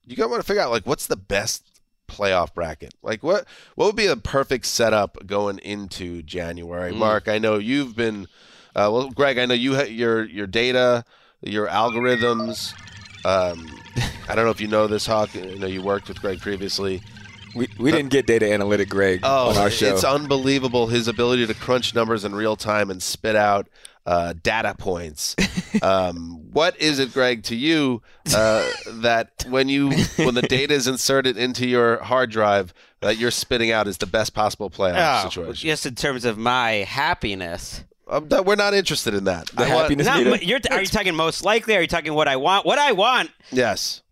[0.04, 2.94] You guys want to figure out like what's the best playoff bracket?
[3.02, 6.92] Like what what would be a perfect setup going into January?
[6.92, 6.98] Mm.
[6.98, 8.28] Mark, I know you've been
[8.76, 11.04] uh, well, Greg, I know you ha- your your data,
[11.42, 12.72] your algorithms.
[13.24, 13.66] Um,
[14.28, 15.30] I don't know if you know this, Hawk.
[15.34, 17.02] I know you worked with Greg previously.
[17.56, 19.92] We, we didn't get data analytic Greg Oh, on our show.
[19.94, 23.68] it's unbelievable his ability to crunch numbers in real time and spit out
[24.04, 25.34] uh, data points.
[25.82, 28.02] um, What is it, Greg, to you
[28.34, 33.30] uh, that when you when the data is inserted into your hard drive that you're
[33.30, 35.68] spitting out is the best possible playoff Oh, situation?
[35.68, 37.84] just in terms of my happiness.
[38.08, 39.50] Um, that we're not interested in that.
[39.56, 41.74] I want- Not you're, are you talking most likely?
[41.76, 42.64] Are you talking what I want?
[42.64, 43.30] What I want.
[43.50, 44.02] Yes.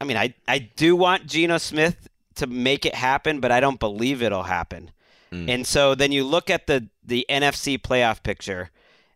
[0.00, 3.80] I mean, I I do want Geno Smith to make it happen, but I don't
[3.80, 4.90] believe it'll happen.
[5.30, 5.48] Hmm.
[5.48, 8.70] And so then you look at the the NFC playoff picture.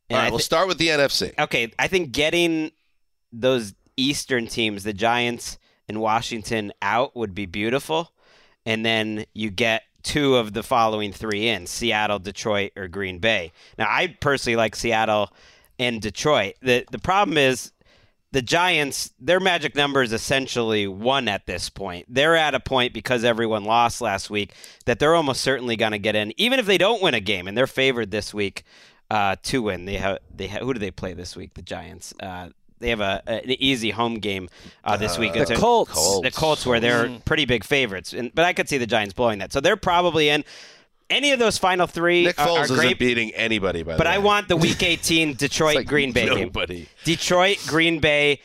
[0.09, 1.39] And All right, I we'll start with the NFC.
[1.39, 2.73] Okay, I think getting
[3.33, 5.59] those Eastern teams, the Giants
[5.89, 8.13] and Washington, out would be beautiful.
[8.65, 13.53] And then you get two of the following three in Seattle, Detroit, or Green Bay.
[13.79, 15.33] Now, I personally like Seattle
[15.79, 16.55] and Detroit.
[16.63, 17.73] The, the problem is
[18.37, 22.05] the Giants, their magic number is essentially one at this point.
[22.07, 24.53] They're at a point because everyone lost last week
[24.85, 27.49] that they're almost certainly going to get in, even if they don't win a game,
[27.49, 28.65] and they're favored this week
[29.11, 29.87] uh, to win.
[29.87, 31.55] They have they ha- who do they play this week?
[31.55, 32.13] The Giants.
[32.21, 34.51] Uh, they have a, an easy home game
[34.85, 35.33] uh, this Uh, week.
[35.33, 36.21] the It's Colts.
[36.21, 37.25] The Colts, where they're Mm.
[37.25, 39.51] pretty big favorites, and, but I could see the Giants blowing that.
[39.51, 40.45] So they're probably in.
[41.09, 42.99] Any of those final three Nick are- Foles are isn't great.
[42.99, 44.07] beating anybody, by the But.
[44.09, 46.41] I want the Week 18 Detroit Green Bay game.
[46.47, 46.89] nobody.
[47.05, 48.41] Detroit Green Bay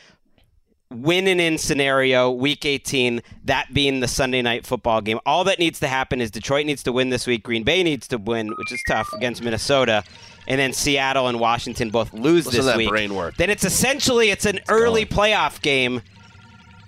[0.91, 3.22] winning in scenario Week 18.
[3.45, 5.20] That being the Sunday night football game.
[5.26, 7.43] All that needs to happen is Detroit needs to win this week.
[7.43, 10.03] Green Bay needs to win, which is tough against Minnesota.
[10.47, 13.38] And then Seattle and Washington both lose Listen this week.
[13.38, 16.01] Then it's essentially it's an early playoff game.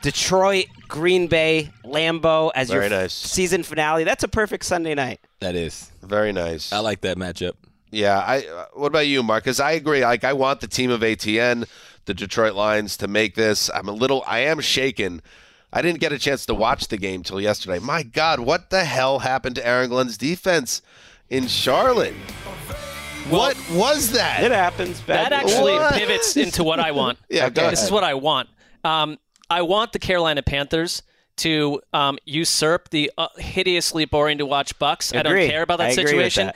[0.01, 3.13] Detroit, Green Bay, Lambeau as Very your nice.
[3.13, 4.03] season finale.
[4.03, 5.19] That's a perfect Sunday night.
[5.39, 6.71] That is very nice.
[6.71, 7.53] I like that matchup.
[7.89, 8.45] Yeah, I.
[8.45, 9.59] uh, What about you, Marcus?
[9.59, 10.01] I agree.
[10.03, 11.67] Like, I want the team of ATN,
[12.05, 13.71] the Detroit Lions, to make this.
[13.73, 14.23] I'm a little.
[14.27, 15.23] I am shaken.
[15.71, 17.79] I didn't get a chance to watch the game till yesterday.
[17.79, 20.83] My God, what the hell happened to Aaron Glenn's defense
[21.31, 22.13] in Charlotte?
[23.31, 24.43] what was that?
[24.43, 25.01] It happens.
[25.07, 25.95] That actually What?
[25.95, 27.17] pivots into what I want.
[27.29, 28.49] Yeah, go this is what I want.
[28.83, 29.17] Um,
[29.53, 31.03] I want the Carolina Panthers
[31.37, 35.13] to um, usurp the uh, hideously boring to watch Bucks.
[35.13, 36.47] I don't care about that I situation.
[36.47, 36.55] that.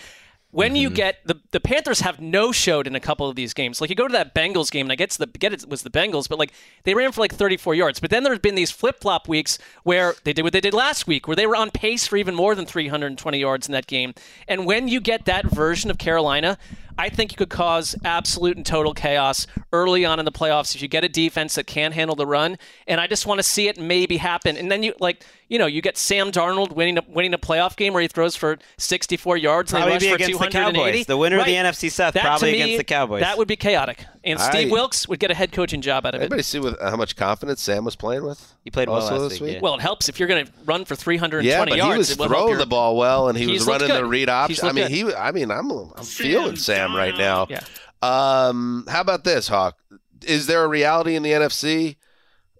[0.49, 3.79] When you get the the Panthers have no showed in a couple of these games.
[3.79, 5.91] Like you go to that Bengals game, and I get the get it was the
[5.91, 6.51] Bengals, but like
[6.85, 7.99] they ran for like 34 yards.
[7.99, 11.05] But then there's been these flip flop weeks where they did what they did last
[11.05, 14.15] week, where they were on pace for even more than 320 yards in that game.
[14.47, 16.57] And when you get that version of Carolina,
[16.97, 20.81] I think you could cause absolute and total chaos early on in the playoffs if
[20.81, 22.57] you get a defense that can't handle the run.
[22.87, 24.57] And I just want to see it maybe happen.
[24.57, 27.75] And then you like, you know, you get Sam Darnold winning a, winning a playoff
[27.77, 30.77] game where he throws for 64 yards and they Probably rush for against the 280.
[30.91, 31.05] Cowboys.
[31.05, 33.21] The winner of the NFC South That, probably me, against the Cowboys.
[33.21, 34.05] That would be chaotic.
[34.23, 36.25] And Steve I- Wilkes would get a head coaching job out of it.
[36.25, 38.53] Anybody see with how much confidence Sam was playing with?
[38.63, 39.53] He played well also last this week, week.
[39.55, 39.59] yeah.
[39.61, 41.93] Well, it helps if you're going to run for 320 Yeah, but yards.
[41.93, 43.95] he was It will help throwing your- the ball well, and he was looked running
[43.95, 44.67] the read option.
[44.67, 44.91] I mean, good.
[44.91, 45.13] he.
[45.15, 47.47] I mean, I'm I'm feeling Sam right now.
[47.49, 47.61] Yeah.
[48.01, 49.77] Um, how about this, Hawk?
[50.25, 51.95] Is there a reality in the NFC?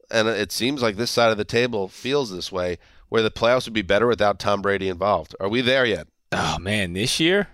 [0.10, 2.78] And it seems like this side of the table feels this way,
[3.10, 5.36] where the playoffs would be better without Tom Brady involved.
[5.40, 6.08] Are we there yet?
[6.32, 7.48] Oh man, this year?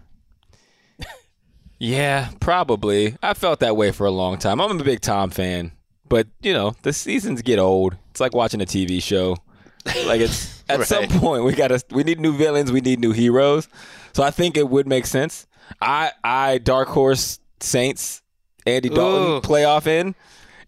[1.79, 3.15] yeah, probably.
[3.21, 4.61] I felt that way for a long time.
[4.61, 5.71] I'm a big Tom fan,
[6.07, 7.95] but you know, the seasons get old.
[8.11, 9.37] It's like watching a TV show.
[10.05, 13.67] Like it's at some point we gotta we need new villains, we need new heroes.
[14.13, 15.47] So I think it would make sense.
[15.81, 18.21] I I dark horse Saints,
[18.65, 19.41] Andy Dalton Ooh.
[19.41, 20.15] playoff in,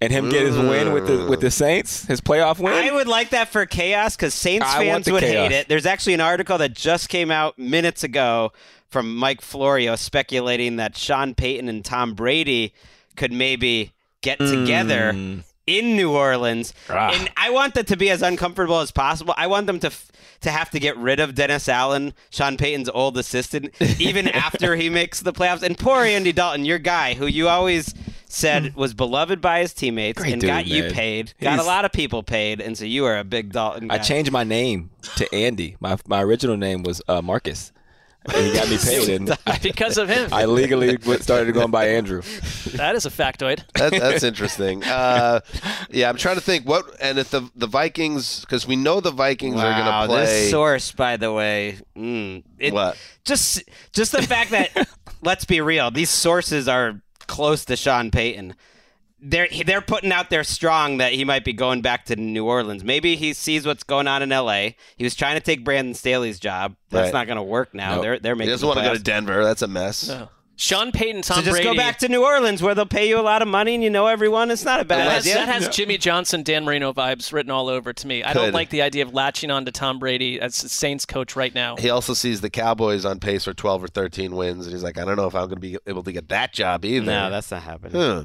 [0.02, 2.74] and him get his win with the with the Saints, his playoff win.
[2.74, 5.52] I would like that for chaos because Saints I fans would chaos.
[5.52, 5.68] hate it.
[5.70, 8.52] There's actually an article that just came out minutes ago
[8.90, 12.74] from Mike Florio speculating that Sean Payton and Tom Brady
[13.16, 13.92] could maybe
[14.22, 15.44] get together Mm.
[15.68, 16.74] in New Orleans.
[16.90, 17.12] Ah.
[17.14, 19.34] And I want that to be as uncomfortable as possible.
[19.38, 22.90] I want them to f- to have to get rid of Dennis Allen, Sean Payton's
[22.90, 25.64] old assistant, even after he makes the playoffs.
[25.64, 27.94] And poor Andy Dalton, your guy, who you always
[28.36, 31.86] said was beloved by his teammates Great and dude, got you paid, got a lot
[31.86, 33.96] of people paid, and so you are a big Dalton guy.
[33.96, 35.78] I changed my name to Andy.
[35.80, 37.72] My my original name was uh, Marcus.
[38.28, 40.34] And he got me paid, and I, because of him.
[40.34, 42.24] I legally started going by Andrew.
[42.74, 43.62] that is a factoid.
[43.76, 44.84] That, that's interesting.
[44.84, 45.42] Uh,
[45.92, 49.12] yeah, I'm trying to think what and if the the Vikings because we know the
[49.12, 50.26] Vikings are going to play.
[50.26, 52.98] this source, by the way, mm, it, What?
[53.26, 53.64] Just,
[53.94, 54.90] just the fact that
[55.22, 58.56] let's be real, these sources are close to Sean Payton.
[59.22, 62.84] They're they're putting out there strong that he might be going back to New Orleans.
[62.84, 64.76] Maybe he sees what's going on in L.A.
[64.98, 66.76] He was trying to take Brandon Staley's job.
[66.92, 67.14] That's Right.
[67.14, 67.96] not going to work now.
[67.96, 68.02] Nope.
[68.04, 68.52] They're they're he making.
[68.54, 69.44] doesn't want to go to Denver.
[69.44, 70.12] That's a mess.
[70.58, 71.66] Sean Payton, Tom So just Brady.
[71.66, 73.90] go back to New Orleans where they'll pay you a lot of money and you
[73.90, 74.50] know everyone.
[74.52, 77.68] It's not a bad That has, that has Jimmy Johnson, Dan Marino vibes written all
[77.68, 78.24] over to me.
[78.24, 78.40] I Could.
[78.40, 81.54] don't like the idea of latching on to Tom Brady as the Saints coach right
[81.54, 81.76] now.
[81.76, 84.98] He also sees the Cowboys on pace for 12 or 13 wins, and he's like,
[84.98, 87.06] I don't know if I'm going to be able to get that job either.
[87.06, 87.94] No, that's not happening.
[88.02, 88.24] Huh.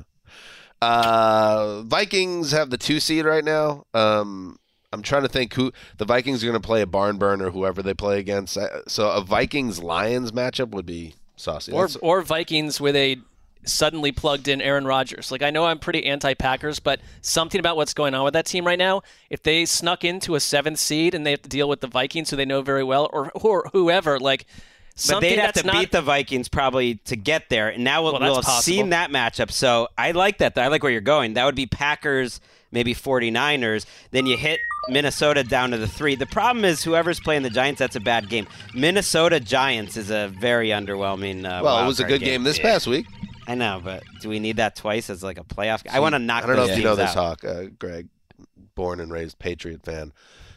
[0.83, 3.85] Uh, Vikings have the two seed right now.
[3.93, 4.57] Um,
[4.93, 7.51] I'm trying to think who the Vikings are going to play a barn burn or
[7.51, 8.57] whoever they play against.
[8.89, 11.73] So a Vikings Lions matchup would be saucy.
[11.73, 13.19] or That's- or Vikings where they
[13.67, 15.31] suddenly plugged in Aaron Rodgers.
[15.31, 18.67] Like I know I'm pretty anti-Packers, but something about what's going on with that team
[18.67, 21.81] right now, if they snuck into a seventh seed and they have to deal with
[21.81, 24.47] the Vikings, who they know very well, or or whoever, like
[25.09, 25.75] But they'd have to not.
[25.79, 27.69] beat the Vikings probably to get there.
[27.69, 28.63] And now we'll, well, we'll have possible.
[28.63, 29.51] seen that matchup.
[29.51, 30.57] So I like that.
[30.57, 31.35] I like where you're going.
[31.35, 32.41] That would be Packers,
[32.73, 33.85] maybe 49ers.
[34.11, 36.15] Then you hit Minnesota down to the three.
[36.15, 38.47] The problem is whoever's playing the Giants, that's a bad game.
[38.75, 41.45] Minnesota Giants is a very underwhelming.
[41.45, 42.65] Uh, well, it was a good game this Yeah.
[42.65, 43.07] past week.
[43.47, 45.83] I know, but do we need that twice as like a playoff?
[45.91, 46.45] I want to knock.
[46.45, 47.41] I don't know if you know this, out.
[47.41, 47.45] Hawk.
[47.45, 48.09] Uh, Greg,
[48.75, 50.13] born and raised Patriot fan.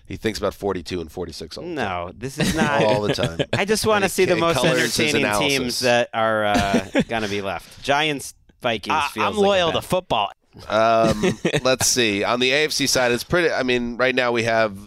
[0.05, 1.75] He thinks about 42 and 46 all the time.
[1.75, 3.39] No, this is not all the time.
[3.53, 7.41] I just want to see the most entertaining teams that are uh, going to be
[7.41, 7.81] left.
[7.83, 8.93] Giants, Vikings.
[9.01, 10.31] I- feels I'm like loyal to football.
[10.67, 12.23] Um, let's see.
[12.23, 13.51] On the AFC side, it's pretty.
[13.51, 14.77] I mean, right now we have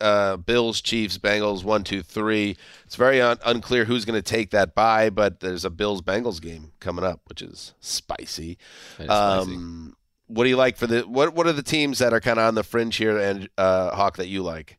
[0.00, 2.56] uh, Bills, Chiefs, Bengals, one, two, three.
[2.84, 6.40] It's very un- unclear who's going to take that bye, but there's a Bills Bengals
[6.40, 8.58] game coming up, which is spicy.
[8.98, 9.54] Is spicy.
[9.54, 11.02] Um, what do you like for the?
[11.02, 13.94] What What are the teams that are kind of on the fringe here, and uh,
[13.94, 14.78] Hawk that you like?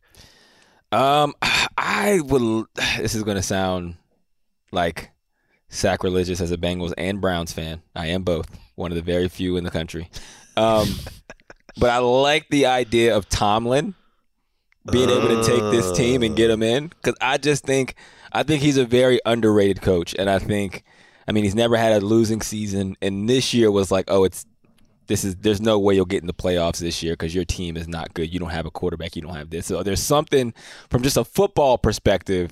[0.91, 1.33] Um,
[1.77, 2.67] I will.
[2.97, 3.95] This is going to sound
[4.71, 5.11] like
[5.69, 7.81] sacrilegious as a Bengals and Browns fan.
[7.95, 8.49] I am both.
[8.81, 10.09] One of the very few in the country.
[10.57, 10.89] Um,
[11.77, 13.95] but I like the idea of Tomlin
[14.91, 17.95] being able to take this team and get them in because I just think
[18.31, 20.83] I think he's a very underrated coach, and I think
[21.27, 24.45] I mean he's never had a losing season, and this year was like, oh, it's
[25.07, 27.77] this is there's no way you'll get in the playoffs this year because your team
[27.77, 28.33] is not good.
[28.33, 29.15] You don't have a quarterback.
[29.15, 29.67] You don't have this.
[29.67, 30.53] So there's something
[30.89, 32.51] from just a football perspective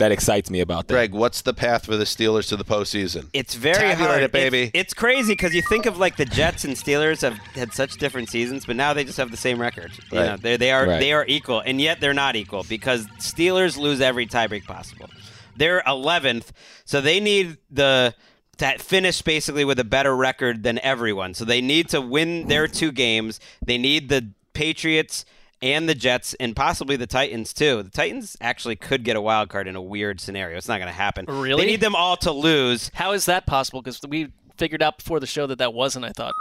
[0.00, 0.94] that excites me about that.
[0.94, 3.28] Greg, what's the path for the Steelers to the postseason?
[3.32, 4.62] It's very Tabulate hard, it, baby.
[4.64, 7.94] It's, it's crazy because you think of like the Jets and Steelers have had such
[7.98, 9.92] different seasons, but now they just have the same record.
[10.10, 10.26] You Right.
[10.26, 10.98] know, they they are Right.
[11.00, 15.08] they are equal, and yet they're not equal because Steelers lose every tiebreak possible.
[15.56, 16.50] They're 11th,
[16.84, 18.14] so they need the
[18.58, 21.32] to finish basically with a better record than everyone.
[21.34, 23.40] So they need to win their two games.
[23.64, 25.24] They need the Patriots
[25.62, 27.82] and the Jets and possibly the Titans too.
[27.82, 30.56] The Titans actually could get a wild card in a weird scenario.
[30.56, 31.26] It's not going to happen.
[31.26, 31.62] Really?
[31.64, 32.90] They need them all to lose.
[32.94, 33.82] How is that possible?
[33.82, 36.04] Because we figured out before the show that that wasn't.
[36.04, 36.32] I thought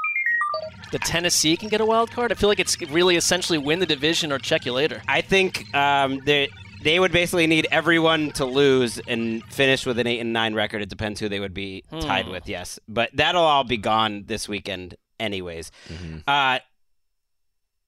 [0.91, 2.32] the Tennessee can get a wild card.
[2.32, 5.01] I feel like it's really essentially win the division or check you later.
[5.07, 6.49] I think um, they
[6.82, 10.82] they would basically need everyone to lose and finish with an eight and nine record.
[10.82, 12.32] It depends who they would be tied Hmm.
[12.32, 12.47] with.
[12.47, 15.72] Yes, but that'll all be gone this weekend, anyways.
[16.26, 16.59] Uh,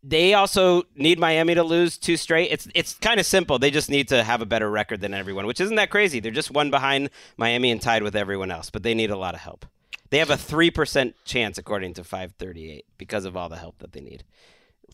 [0.04, 2.52] they also need Miami to lose two straight.
[2.52, 3.60] It's it's kind of simple.
[3.60, 6.20] They just need to have a better record than everyone, which isn't that crazy.
[6.20, 9.36] They're just one behind Miami and tied with everyone else, but they need a lot
[9.36, 9.66] of help.
[10.10, 13.94] They have a three percent chance, according to 538, because of all the help that
[13.94, 14.24] they need.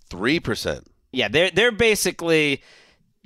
[0.10, 0.88] Three percent.
[1.12, 2.62] Yeah, they're they're basically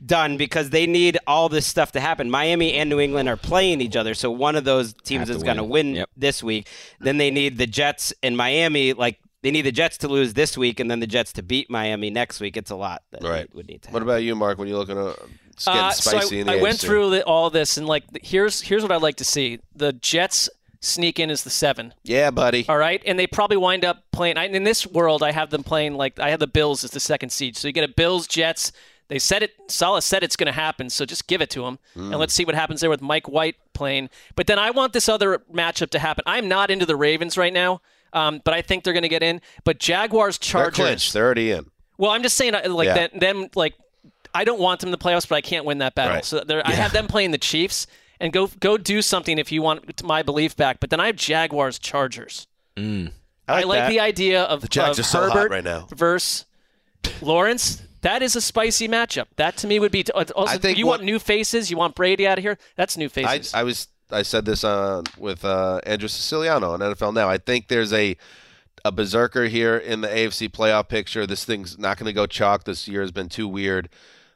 [0.04, 2.30] done because they need all this stuff to happen.
[2.30, 5.58] Miami and New England are playing each other, so one of those teams is going
[5.58, 5.94] to win.
[5.94, 6.68] win this week.
[7.00, 8.94] Then they need the Jets and Miami.
[8.94, 11.70] Like they need the Jets to lose this week, and then the Jets to beat
[11.70, 12.56] Miami next week.
[12.58, 13.54] It's a lot that Right.
[13.56, 13.88] would need to.
[13.90, 13.94] Happen.
[13.94, 14.58] What about you, Mark?
[14.58, 15.16] When you're looking at
[15.52, 17.86] it's getting Uh, so spicy I, in the I went through the, all this and
[17.88, 21.94] like here's here's what I'd like to see: the Jets sneak in as the seven.
[22.04, 22.66] Yeah, buddy.
[22.68, 24.38] All right, and they probably wind up playing.
[24.38, 27.00] I, in this world, I have them playing like I have the Bills as the
[27.00, 27.56] second seed.
[27.58, 28.72] So you get a Bills Jets.
[29.08, 29.52] They said it.
[29.68, 30.90] Salah said it's going to happen.
[30.90, 32.12] So just give it to them, Mm.
[32.12, 34.10] and let's see what happens there with Mike White playing.
[34.36, 36.24] But then I want this other matchup to happen.
[36.26, 37.82] I'm not into the Ravens right now,
[38.14, 39.42] um, but I think they're going to get in.
[39.64, 40.76] But Jaguars They're Chargers.
[40.76, 41.14] clinched.
[41.14, 41.66] They're already in.
[41.98, 42.94] Well, I'm just saying, uh, like Yeah.
[42.96, 43.76] that, them, like
[44.34, 46.16] I don't want them in the playoffs, but I can't win that battle.
[46.16, 46.26] Right.
[46.26, 47.86] So they're- I have them playing the Chiefs,
[48.20, 50.80] and go go do something if you want my belief back.
[50.80, 52.48] But then I have Jaguars Chargers.
[52.78, 53.12] Mm.
[53.48, 53.90] I like, that.
[53.90, 55.88] the idea of, The Jags of so Herbert right now.
[55.94, 56.46] versus
[57.22, 57.82] Lawrence.
[58.02, 59.26] That is a spicy matchup.
[59.36, 60.04] That to me would be.
[60.16, 61.70] uh, Also, I think you what- want new faces.
[61.70, 62.58] You want Brady out of here.
[62.76, 63.54] That's new I, faces.
[63.54, 67.30] I was I said this uh, with uh, Andrew Siciliano on NFL Now.
[67.30, 68.18] I think there's a
[68.84, 71.28] a berserker here in the AFC playoff picture.
[71.28, 72.64] This thing's not going to go chalk.
[72.64, 73.90] This year has been too weird.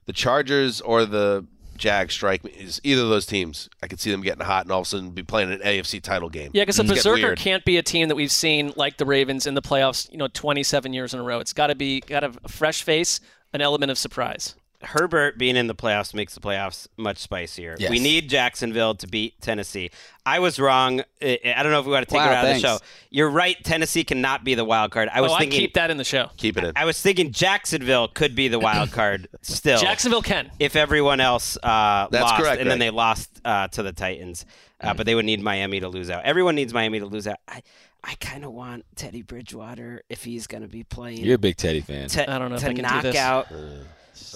[0.06, 1.48] The Chargers or the
[1.78, 3.70] Jags strike me as either of those teams.
[3.82, 6.02] I could see them getting hot and all of a sudden be playing an AFC
[6.02, 6.52] title game.
[6.54, 9.56] yeah, because getting berserker can't be a team that we've seen like the Ravens in
[9.56, 10.10] the playoffs.
[10.12, 11.40] You know, 27 years in a row.
[11.40, 13.20] It's got to be got a fresh face,
[13.54, 14.56] an element of surprise.
[14.86, 17.76] Herbert being in the playoffs makes the playoffs much spicier.
[17.80, 17.90] Yes.
[17.90, 19.90] We need Jacksonville to beat Tennessee.
[20.26, 21.02] I was wrong.
[21.22, 22.58] I I don't know if we want to take Wow, it out thanks.
[22.60, 22.86] of the show.
[23.10, 23.56] You're right.
[23.64, 25.10] Tennessee cannot be the wild card.
[25.14, 26.30] I was oh, thinking I keep that in the show.
[26.38, 26.72] Keep it in.
[26.76, 29.80] I was thinking Jacksonville could be the wild card still.
[29.80, 30.52] Jacksonville can.
[30.60, 34.46] if everyone else uh, That's lost, correct, and then they lost uh, to the Titans.
[34.82, 36.26] Uh, But they would need Miami to lose out.
[36.26, 37.38] Everyone needs Miami to lose out.
[37.48, 37.62] I,
[38.04, 41.20] I kind of want Teddy Bridgewater if he's going to be playing.
[41.24, 42.08] You're a big Teddy fan.
[42.10, 43.16] to, I don't know if to I can do knock this.
[43.16, 43.48] out.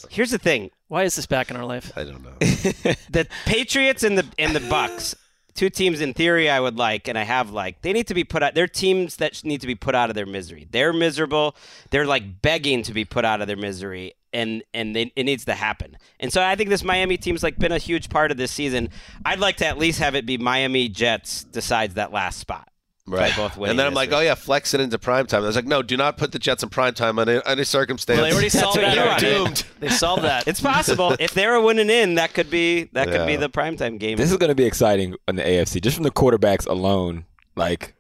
[0.10, 1.92] Here's the thing: Why is this back in our life?
[1.96, 2.32] I don't know.
[2.40, 5.16] the Patriots and the and the Bucks,
[5.54, 7.82] two teams in theory I would like, and I have like.
[7.82, 8.56] They need to be put out.
[8.56, 10.68] They're teams that need to be put out of their misery.
[10.70, 11.56] They're miserable.
[11.90, 15.46] They're like begging to be put out of their misery, and and they, it needs
[15.46, 15.98] to happen.
[16.20, 18.90] And so I think this Miami team's like been a huge part of this season.
[19.26, 22.69] I'd like to at least have it be Miami Jets decides that last spot.
[23.10, 23.36] Right.
[23.36, 25.44] Both winning And then I'm like, oh yeah, flex it into prime time.
[25.44, 28.18] I was like, no, do not put the Jets in prime time under any circumstance.
[28.18, 28.96] Well, they already solved what that.
[28.96, 29.26] you already.
[29.26, 29.66] doomed.
[29.80, 30.48] They solved that.
[30.48, 33.40] It's possible if they were winning in, that could be that could be Yeah.
[33.40, 34.18] the primetime game.
[34.18, 37.26] This is going to be exciting in the AFC just from the quarterbacks alone.
[37.56, 37.96] Like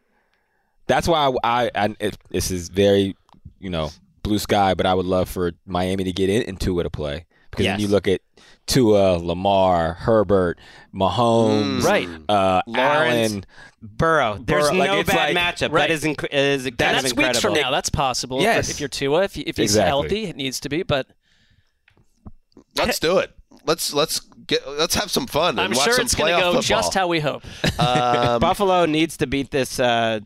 [0.87, 3.15] that's why I, I, I it, this is very
[3.59, 3.89] you know
[4.23, 7.25] blue sky, but I would love for Miami to get in, into it to play
[7.51, 8.21] because when you look at
[8.69, 10.59] Tua, Lamar, Herbert,
[10.93, 11.83] Mahomes, Mm.
[11.83, 12.07] Right.
[12.29, 13.45] uh, Lawrence, Allen,
[13.81, 14.37] Burrow.
[14.45, 15.71] There's Burrow, like, no it's bad like- matchup.
[15.71, 15.89] Right.
[15.89, 17.27] That is, inc- is kind And of that's incredible.
[17.29, 17.71] weeks from now.
[17.71, 18.41] That's possible.
[18.41, 18.69] Yes.
[18.69, 19.87] If, if you're Tua, if, if he's Exactly.
[19.89, 20.83] healthy, it needs to be.
[20.83, 21.07] But
[22.77, 23.31] Let's do it.
[23.65, 25.49] Let's let's get let's have some fun.
[25.51, 26.61] And I'm watch sure some it's going to go football.
[26.61, 27.43] just how we hope.
[27.79, 30.19] Um, Buffalo needs to beat this, uh,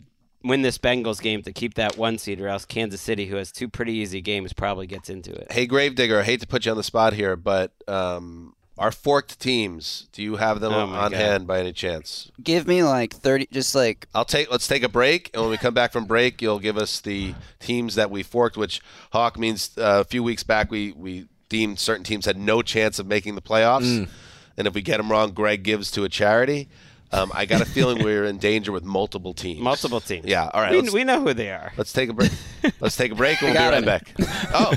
[0.43, 3.51] win this Bengals game to keep that one seed, or else Kansas City, who has
[3.51, 5.51] two pretty easy games, probably gets into it.
[5.51, 9.39] Hey, Gravedigger, I hate to put you on the spot here, but um, our forked
[9.39, 11.13] teams, do you have them Oh, on God.
[11.13, 12.29] hand by any chance?
[12.43, 14.51] Give me like 30, just like I'll take.
[14.51, 17.35] Let's take a break, and when we come back from break, you'll give us the
[17.59, 18.57] teams that we forked.
[18.57, 18.81] Which
[19.11, 22.97] Hawk means uh, a few weeks back we we deemed certain teams had no chance
[22.99, 24.09] of making the playoffs, Mm.
[24.57, 26.67] and if we get them wrong, Greg gives to a charity.
[27.13, 29.59] Um, I got a feeling we're in danger with multiple teams.
[29.61, 30.25] Multiple teams.
[30.25, 30.49] Yeah.
[30.53, 30.71] All right.
[30.81, 31.71] We, we know who they are.
[31.77, 32.31] Let's take a break.
[32.79, 33.85] Let's take a break and we'll be right him.
[33.85, 34.13] back.
[34.53, 34.73] Oh,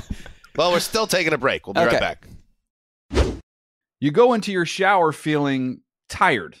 [0.55, 1.65] well, we're still taking a break.
[1.65, 1.97] We'll be Okay.
[1.97, 2.27] right back.
[3.99, 6.57] You go into your shower feeling tired,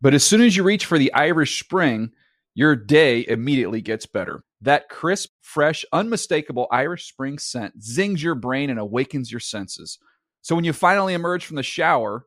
[0.00, 2.10] but as soon as you reach for the Irish Spring,
[2.54, 4.42] your day immediately gets better.
[4.60, 9.98] That crisp, fresh, unmistakable Irish Spring scent zings your brain and awakens your senses.
[10.42, 12.26] So when you finally emerge from the shower,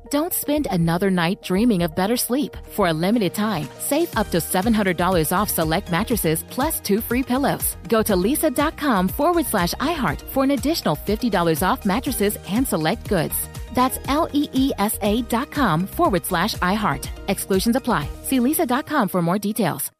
[0.11, 2.57] Don't spend another night dreaming of better sleep.
[2.71, 7.77] For a limited time, save up to $700 off select mattresses plus two free pillows.
[7.87, 13.47] Go to leesa.com forward slash iHeart for an additional $50 off mattresses and select goods.
[13.73, 17.07] That's L E E S A dot com forward slash iHeart.
[17.29, 18.09] Exclusions apply.
[18.23, 19.91] See leesa.com for more details.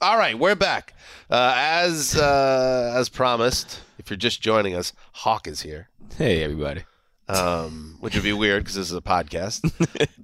[0.00, 0.94] All right, we're back.
[1.28, 5.90] Uh, as uh, as promised, if you're just joining us, Hawk is here.
[6.16, 6.84] Hey, everybody.
[7.28, 9.72] Um, which would be weird because this is a podcast.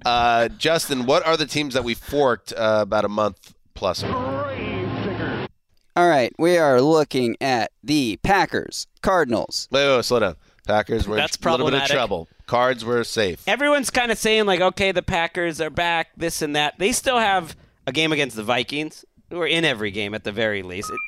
[0.05, 5.47] uh, Justin, what are the teams that we forked uh, about a month plus ago?
[5.95, 9.67] All right, we are looking at the Packers, Cardinals.
[9.69, 10.35] Wait, wait, wait, slow down.
[10.65, 12.27] Packers were That's in a little bit of trouble.
[12.47, 13.43] Cards were safe.
[13.47, 16.79] Everyone's kind of saying like, okay, the Packers are back, this and that.
[16.79, 20.31] They still have a game against the Vikings, who are in every game at the
[20.31, 20.89] very least.
[20.89, 20.99] It-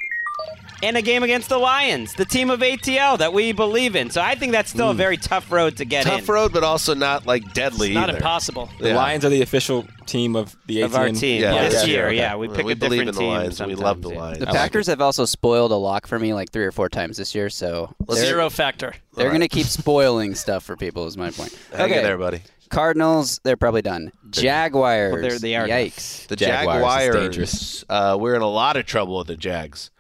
[0.86, 4.10] and a game against the Lions, the team of ATN that we believe in.
[4.10, 6.12] So I think that's still a very tough road to get Hmm.
[6.12, 6.34] Tough in.
[6.36, 7.88] road, but also not like deadly.
[7.90, 8.18] It's not either.
[8.18, 8.70] impossible.
[8.80, 8.96] The Yeah.
[8.96, 10.86] Lions are the official team of the ATN.
[10.86, 12.08] Of our team Yeah, this yeah, year.
[12.08, 12.18] okay.
[12.18, 13.30] Yeah, we Well, pick we a believe different in the team.
[13.30, 13.60] Lions.
[13.62, 14.22] We love the sometimes, yeah.
[14.22, 14.40] Lions.
[14.40, 16.90] The I like Packers have also spoiled a lock for me like three or four
[16.90, 18.94] times this year, so Zero factor.
[19.16, 21.08] they're going to keep spoiling stuff for people.
[21.08, 21.58] Is my point.
[21.76, 22.42] Hang in there, buddy.
[22.70, 24.12] Cardinals, they're probably done.
[24.32, 26.28] Jaguars, Well, they're- they are yikes.
[26.28, 27.86] The Jaguars is Jaguars, dangerous.
[27.90, 29.92] uh, we're in a lot of trouble with the Jags.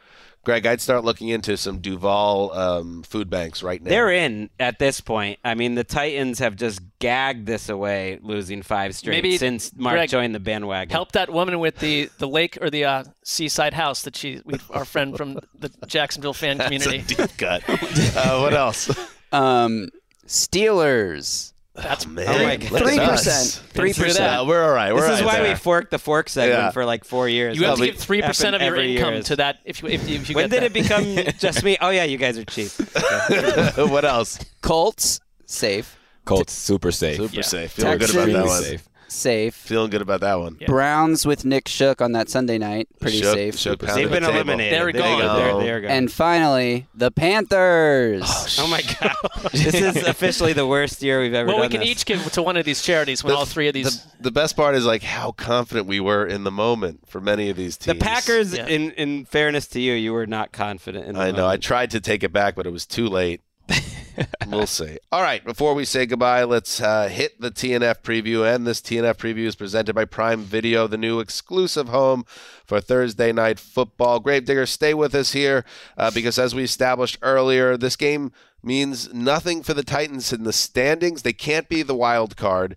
[0.46, 3.89] Greg, I'd start looking into some Duval um, food banks right now.
[3.89, 5.39] They're in at this point.
[5.43, 9.96] I mean, the Titans have just gagged this away, losing five straight Maybe, since Mark
[9.96, 10.91] Greg, joined the bandwagon.
[10.91, 14.60] Help that woman with the, the lake or the uh, seaside house that she, we,
[14.70, 17.14] our friend from the Jacksonville fan That's community.
[17.14, 17.64] a deep cut.
[17.68, 18.89] uh, what else?
[19.32, 19.89] Um,
[20.28, 21.52] Steelers.
[21.76, 22.82] That's oh, Man, Oh my look God.
[22.82, 23.23] at Three us.
[23.26, 23.69] percent.
[23.73, 24.17] Three percent.
[24.17, 24.45] that.
[24.47, 24.93] We're all right.
[24.93, 25.49] We're this all is why there.
[25.49, 26.71] we forked the fork segment Yeah.
[26.71, 27.57] for like four years.
[27.57, 29.23] You have to Probably give three percent of your income year.
[29.23, 30.78] to that if you if you, if you When get did that.
[30.78, 31.78] it become just me?
[31.82, 32.71] Oh yeah, you guys are cheap.
[33.91, 34.39] what else?
[34.61, 35.97] Colts, safe.
[36.23, 37.17] Colts super safe.
[37.17, 37.41] Super Yeah.
[37.41, 37.71] safe.
[37.73, 38.63] Feeling good about that one.
[38.63, 38.88] safe.
[39.08, 39.53] Safe.
[39.53, 40.58] Feeling good about that one.
[40.60, 40.68] Yeah.
[40.68, 42.88] Browns with Nick Shook on that Sunday night.
[42.99, 43.56] Pretty Shook- safe.
[43.58, 44.34] Shook They've the been table.
[44.36, 44.74] eliminated.
[44.74, 45.18] They're There gone.
[45.18, 45.36] you go.
[45.38, 45.60] They're, Oh.
[45.62, 45.91] they're gone.
[45.91, 48.24] And finally, the Panthers.
[48.26, 49.16] oh, oh my god,
[49.51, 51.53] this is officially the worst year we've ever had.
[51.53, 51.68] well, done.
[51.68, 51.89] we can this.
[51.89, 54.03] each give to one of these charities when The- all three of these.
[54.03, 57.49] The, the best part is like how confident we were in the moment for many
[57.49, 57.97] of these teams.
[57.99, 58.03] The.
[58.03, 58.68] Packers, Yeah.
[58.68, 61.14] in in fairness to you, you were not confident in.
[61.16, 61.47] The I know.
[61.47, 63.41] I tried to take it back, but it was too late.
[64.47, 64.97] we'll see.
[65.11, 65.43] All right.
[65.43, 68.53] Before we say goodbye, let's uh, hit the TNF preview.
[68.53, 72.26] And this TNF preview is presented by Prime Video, the new exclusive home
[72.66, 74.20] for Thursday night football.
[74.20, 75.66] Gravedigger, stay with us here
[75.97, 78.32] uh, because, as we established earlier, this game
[78.63, 81.22] means nothing for the Titans in the standings.
[81.22, 82.76] They can't be the wild card.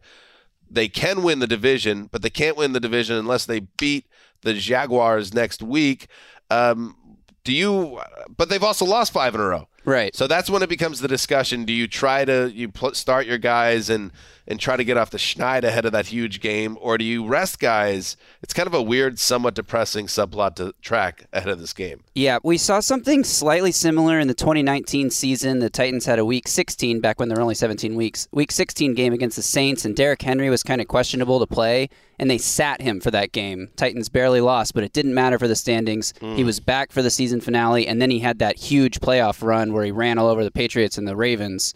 [0.70, 4.06] They can win the division, but they can't win the division unless they beat
[4.42, 6.08] the Jaguars next week.
[6.50, 6.96] Um,
[7.44, 8.00] do you?
[8.36, 9.68] But they've also lost five in a row.
[9.88, 10.14] Right.
[10.14, 11.64] So that's when it becomes the discussion.
[11.64, 14.12] Do you try to you pl- start your guys and
[14.48, 17.26] and try to get off the schneid ahead of that huge game, or do you
[17.26, 18.16] rest guys?
[18.42, 22.02] It's kind of a weird, somewhat depressing subplot to track ahead of this game.
[22.14, 25.58] Yeah, we saw something slightly similar in the 2019 season.
[25.58, 28.26] The Titans had a week 16 back when there were only 17 weeks.
[28.32, 31.90] Week 16 game against the Saints, and Derrick Henry was kind of questionable to play,
[32.18, 33.68] and they sat him for that game.
[33.76, 36.14] Titans barely lost, but it didn't matter for the standings.
[36.20, 36.36] Hmm.
[36.36, 39.74] He was back for the season finale, and then he had that huge playoff run
[39.78, 41.72] where he ran all over the Patriots and the Ravens.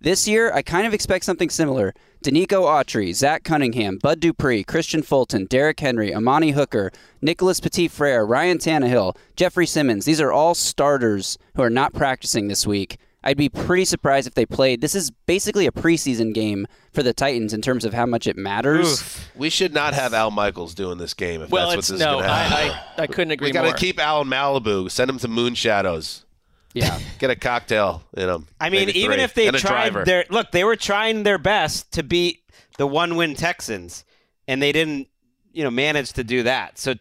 [0.00, 1.92] This year, I kind of expect something similar.
[2.24, 6.90] Denico Autry, Zach Cunningham, Bud Dupree, Kristian Fulton, Derrick Henry, Amani Hooker,
[7.20, 10.06] Nicholas Petit Frere, Ryan Tannehill, Jeffrey Simmons.
[10.06, 12.96] These are all starters who are not practicing this week.
[13.22, 14.80] I'd be pretty surprised if they played.
[14.80, 18.36] This is basically a preseason game for the Titans in terms of how much it
[18.36, 19.28] matters.
[19.36, 22.18] We should not have Al Michaels doing this game if well, that's what this no,
[22.18, 22.76] is going to happen.
[22.98, 23.74] I, I I couldn't agree we got more.
[23.74, 24.90] to keep Al in Malibu.
[24.90, 26.24] Send him to Moon Shadows.
[26.74, 26.98] Yeah.
[27.18, 28.48] Get a cocktail in them.
[28.60, 29.22] I mean, even three.
[29.22, 32.40] if they tried their look, they were trying their best to beat
[32.78, 34.04] the one-win Texans,
[34.48, 35.08] and they didn't,
[35.52, 36.78] you know, manage to do that.
[36.78, 36.94] So,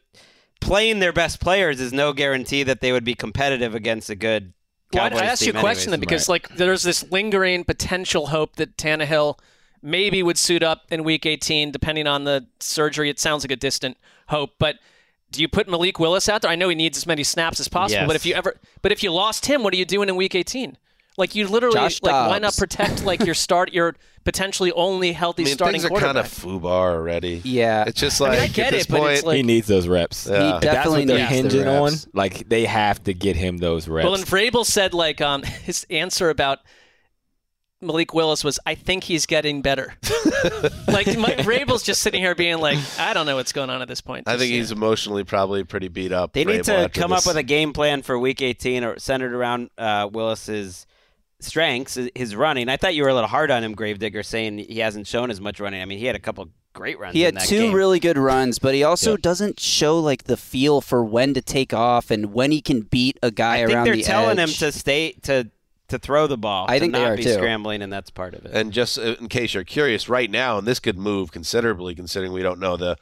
[0.59, 4.53] playing their best players is no guarantee that they would be competitive against a good.
[4.93, 6.07] Well, I asked you a team question then anyways.
[6.07, 9.39] because like there's this lingering potential hope that Tannehill
[9.81, 13.09] maybe would suit up in Week 18, depending on the surgery.
[13.09, 13.97] It sounds like a distant
[14.27, 14.75] hope, but
[15.31, 16.51] do you put Malik Willis out there?
[16.51, 19.01] I know he needs as many snaps as possible, but if you ever, but if
[19.03, 20.77] you lost him, what are you doing in Week 18?
[21.17, 25.43] Like you literally, Josh like why not protect like your start, your potentially only healthy
[25.43, 27.41] I mean, starting things are kind of foobar already.
[27.43, 27.83] Yeah.
[27.85, 29.43] It's just I like mean, I get at this it, but point, it's like- he
[29.43, 30.27] needs those reps.
[30.29, 30.39] Yeah.
[30.41, 31.83] He If that's definitely what they're needs the hinging on.
[31.91, 32.07] reps.
[32.13, 34.05] Like they have to get him those reps.
[34.05, 36.59] Well, and Vrabel said like um his answer about
[37.81, 39.93] Malik Willis was, "I think he's getting better."
[40.87, 43.87] like my, Vrabel's just sitting here being like, "I don't know what's going on at
[43.87, 46.33] this point." I think Just, he's emotionally probably pretty beat up.
[46.33, 47.25] They need Vrabel, to come this.
[47.25, 50.85] up with a game plan for Week 18 or centered around uh, Willis's
[51.39, 52.69] strengths, his running.
[52.69, 55.41] I thought you were a little hard on him, Gravedigger, saying he hasn't shown as
[55.41, 55.81] much running.
[55.81, 57.13] I mean, he had a couple great runs.
[57.13, 57.73] He in had that two game.
[57.73, 59.17] really good runs, but he also Yeah.
[59.21, 63.17] doesn't show like the feel for when to take off and when he can beat
[63.23, 65.49] a guy I think around they're telling him to stay to
[65.91, 66.65] to throw the ball.
[66.67, 67.33] I to think they not are be too.
[67.33, 68.51] scrambling, and that's part of it.
[68.53, 72.33] And just uh, in case you're curious, right now, and this could move considerably considering
[72.33, 72.97] we don't know the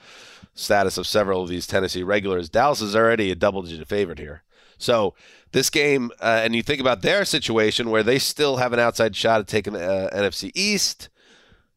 [0.53, 4.43] status of several of these Tennessee regulars, Dallas is already a double digit favorite here.
[4.77, 5.13] So
[5.51, 9.15] this game, uh, and you think about their situation where they still have an outside
[9.15, 11.09] shot at taking the uh, NFC East.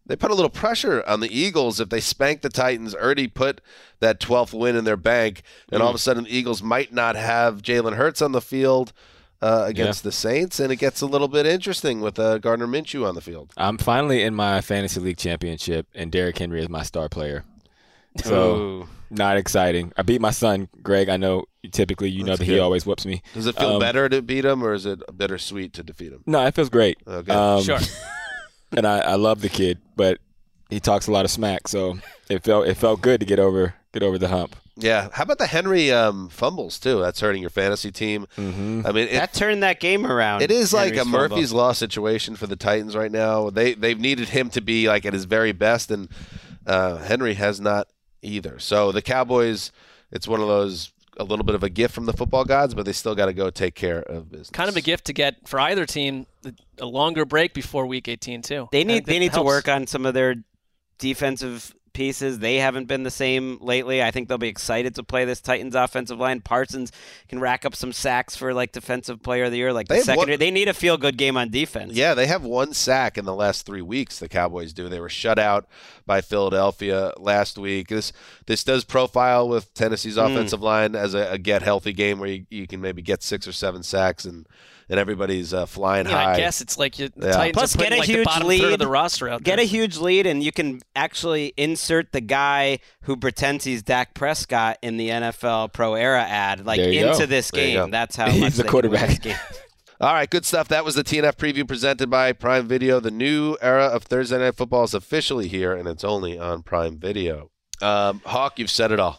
[0.04, 2.94] They put a little pressure on the Eagles if they spank the Titans.
[2.94, 3.60] Already put
[4.00, 7.14] that 12th win in their bank, and all of a sudden the Eagles might not
[7.16, 8.92] have Jalen Hurts on the field
[9.42, 13.06] uh, against the Saints, and it gets a little bit interesting with uh, Gardner Minshew
[13.06, 13.52] on the field.
[13.56, 17.44] I'm finally in my fantasy league championship, and Derrick Henry is my star player.
[18.24, 18.88] So Ooh.
[19.10, 19.92] not exciting.
[19.96, 21.08] I beat my son, Greg.
[21.08, 23.22] I know typically you know That's that he always whoops me.
[23.34, 26.22] Does it feel Um, better to beat him, or is it bittersweet to defeat him?
[26.26, 26.98] No, it feels great.
[27.06, 27.32] Okay.
[27.32, 27.78] Um, Sure.
[28.76, 30.18] and I, I love the kid, but
[30.70, 33.74] he talks a lot of smack, so it felt it felt good to get over
[33.92, 34.56] get over the hump.
[34.76, 35.08] Yeah.
[35.12, 37.00] How about the Henry um, fumbles too?
[37.00, 38.26] That's hurting your fantasy team.
[38.36, 38.86] Mm-hmm.
[38.86, 40.42] I mean, it, that turned that game around.
[40.42, 41.28] It is like a Henry's fumble.
[41.36, 43.50] Murphy's Law situation for the Titans right now.
[43.50, 46.08] They they've needed him to be like at his very best, and
[46.66, 47.88] uh, Henry has not
[48.22, 48.58] either.
[48.58, 49.72] So the Cowboys,
[50.10, 52.86] it's one of those a little bit of a gift from the football gods, but
[52.86, 54.50] they still got to go take care of business.
[54.50, 56.26] Kind of a gift to get for either team
[56.78, 58.68] a longer break before Week 18 too.
[58.72, 60.36] They need they that need to work on some of their
[60.98, 62.38] defensive pieces.
[62.38, 64.02] They haven't been the same lately.
[64.02, 66.40] I think they'll be excited to play this Titans offensive line.
[66.40, 66.92] Parsons
[67.28, 69.72] can rack up some sacks for like defensive player of the year.
[69.72, 71.92] Like They the have one- secondary, they need a feel good game on defense.
[71.94, 74.18] Yeah, they have one sack in the last three weeks.
[74.18, 74.88] The Cowboys do.
[74.88, 75.66] They were shut out
[76.06, 77.88] by Philadelphia last week.
[77.88, 78.12] This
[78.46, 80.32] this does profile with Tennessee's Mm.
[80.32, 83.46] offensive line as a, a get healthy game where you, you can maybe get six
[83.46, 84.46] or seven sacks and
[84.92, 86.34] and everybody's uh, flying Yeah, high.
[86.34, 87.32] I guess it's like you, the Yeah.
[87.32, 88.64] Titans Plus, are putting get a like huge bottom lead.
[88.74, 89.56] of the roster out there.
[89.56, 94.12] Get a huge lead, and you can actually insert the guy who pretends he's Dak
[94.12, 97.26] Prescott in the NFL Pro Era ad, like into go.
[97.26, 97.90] this game.
[97.90, 99.08] That's how He's much the they quarterback.
[99.08, 99.36] this game.
[99.98, 100.68] All right, good stuff.
[100.68, 103.00] That was the TNF preview presented by Prime Video.
[103.00, 106.98] The new era of Thursday Night Football is officially here, and it's only on Prime
[106.98, 107.50] Video.
[107.80, 109.18] Um, Hawk, you've said it all.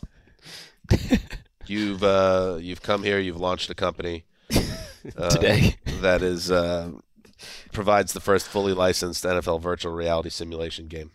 [1.65, 3.19] you've uh, you've come here.
[3.19, 4.25] You've launched a company
[5.17, 5.75] uh, Today.
[6.01, 6.91] that is uh,
[7.71, 11.11] provides the first fully licensed NFL virtual reality simulation game.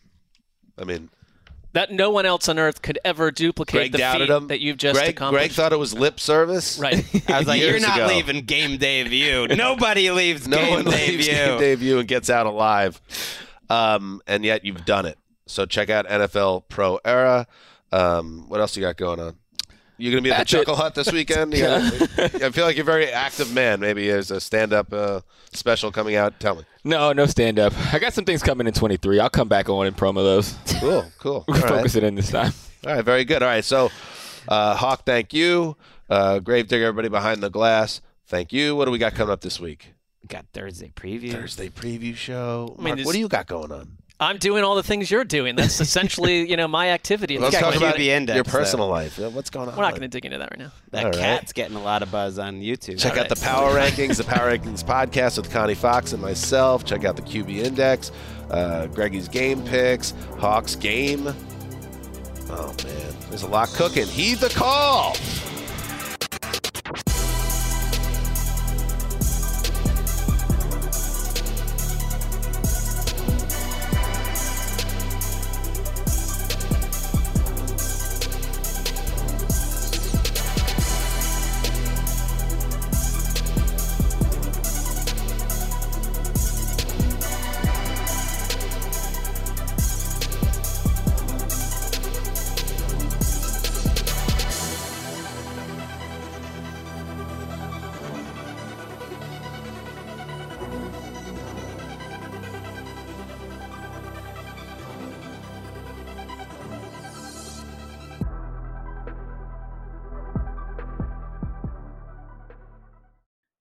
[0.79, 1.11] I mean,
[1.73, 4.47] that no one else on earth could ever Greg duplicate the doubted feat him.
[4.49, 5.49] that you've just Greg, accomplished.
[5.49, 6.79] Greg thought it was lip service.
[6.79, 7.05] Right.
[7.29, 8.07] I was like, you're not ago.
[8.09, 9.49] leaving game day view.
[9.49, 11.35] Nobody leaves no game one day leaves view.
[11.35, 13.01] game debut and gets out alive.
[13.69, 15.19] Um, and yet you've done it.
[15.47, 17.47] So check out NFL Pro Era.
[17.93, 19.37] Um, what else you got going on?
[19.99, 20.61] You gonna be at That's the it.
[20.61, 21.53] Chuckle Hut this weekend?
[21.55, 23.81] You gotta- I feel like you're a very active man.
[23.81, 25.21] Maybe there's a stand-up uh,
[25.53, 26.39] special coming out.
[26.39, 26.63] Tell me.
[26.85, 27.73] No, no stand up.
[27.93, 29.19] I got some things coming in 23.
[29.19, 30.55] I'll come back on and promo those.
[30.81, 31.45] Cool, cool.
[31.49, 31.71] We'll All right.
[31.79, 32.53] focus it in this time.
[32.87, 33.43] All right, very good.
[33.43, 33.91] All right, so
[34.47, 35.77] uh, Hawk, thank you.
[36.09, 38.77] Uh, Gravedigger, everybody behind the glass, thank you.
[38.77, 39.95] What do we got coming up this week?
[40.29, 41.33] Got Thursday preview.
[41.33, 42.75] Thursday preview show.
[42.79, 43.99] I mean, Marc, this- what do you got going on?
[44.21, 45.55] I'm doing all the things you're doing.
[45.55, 47.37] That's essentially, you know, my activity.
[47.37, 47.87] in Let's this talk company.
[47.89, 48.51] about the index, your though.
[48.51, 49.19] personal life.
[49.19, 49.77] What's going on?
[49.77, 50.73] We're not going to dig into that right now.
[50.91, 51.21] That All right.
[51.21, 52.99] cat's getting a lot of buzz on YouTube.
[52.99, 56.85] Check out the Power Rankings, the Power Rankings podcast with Connie Fox and myself.
[56.85, 58.11] Check out the QB Index,
[58.51, 61.29] uh, Greggy's Game Picks, Hawks Game.
[62.51, 63.15] Oh, man.
[63.29, 64.07] There's a lot cooking.
[64.07, 65.15] Heed the call.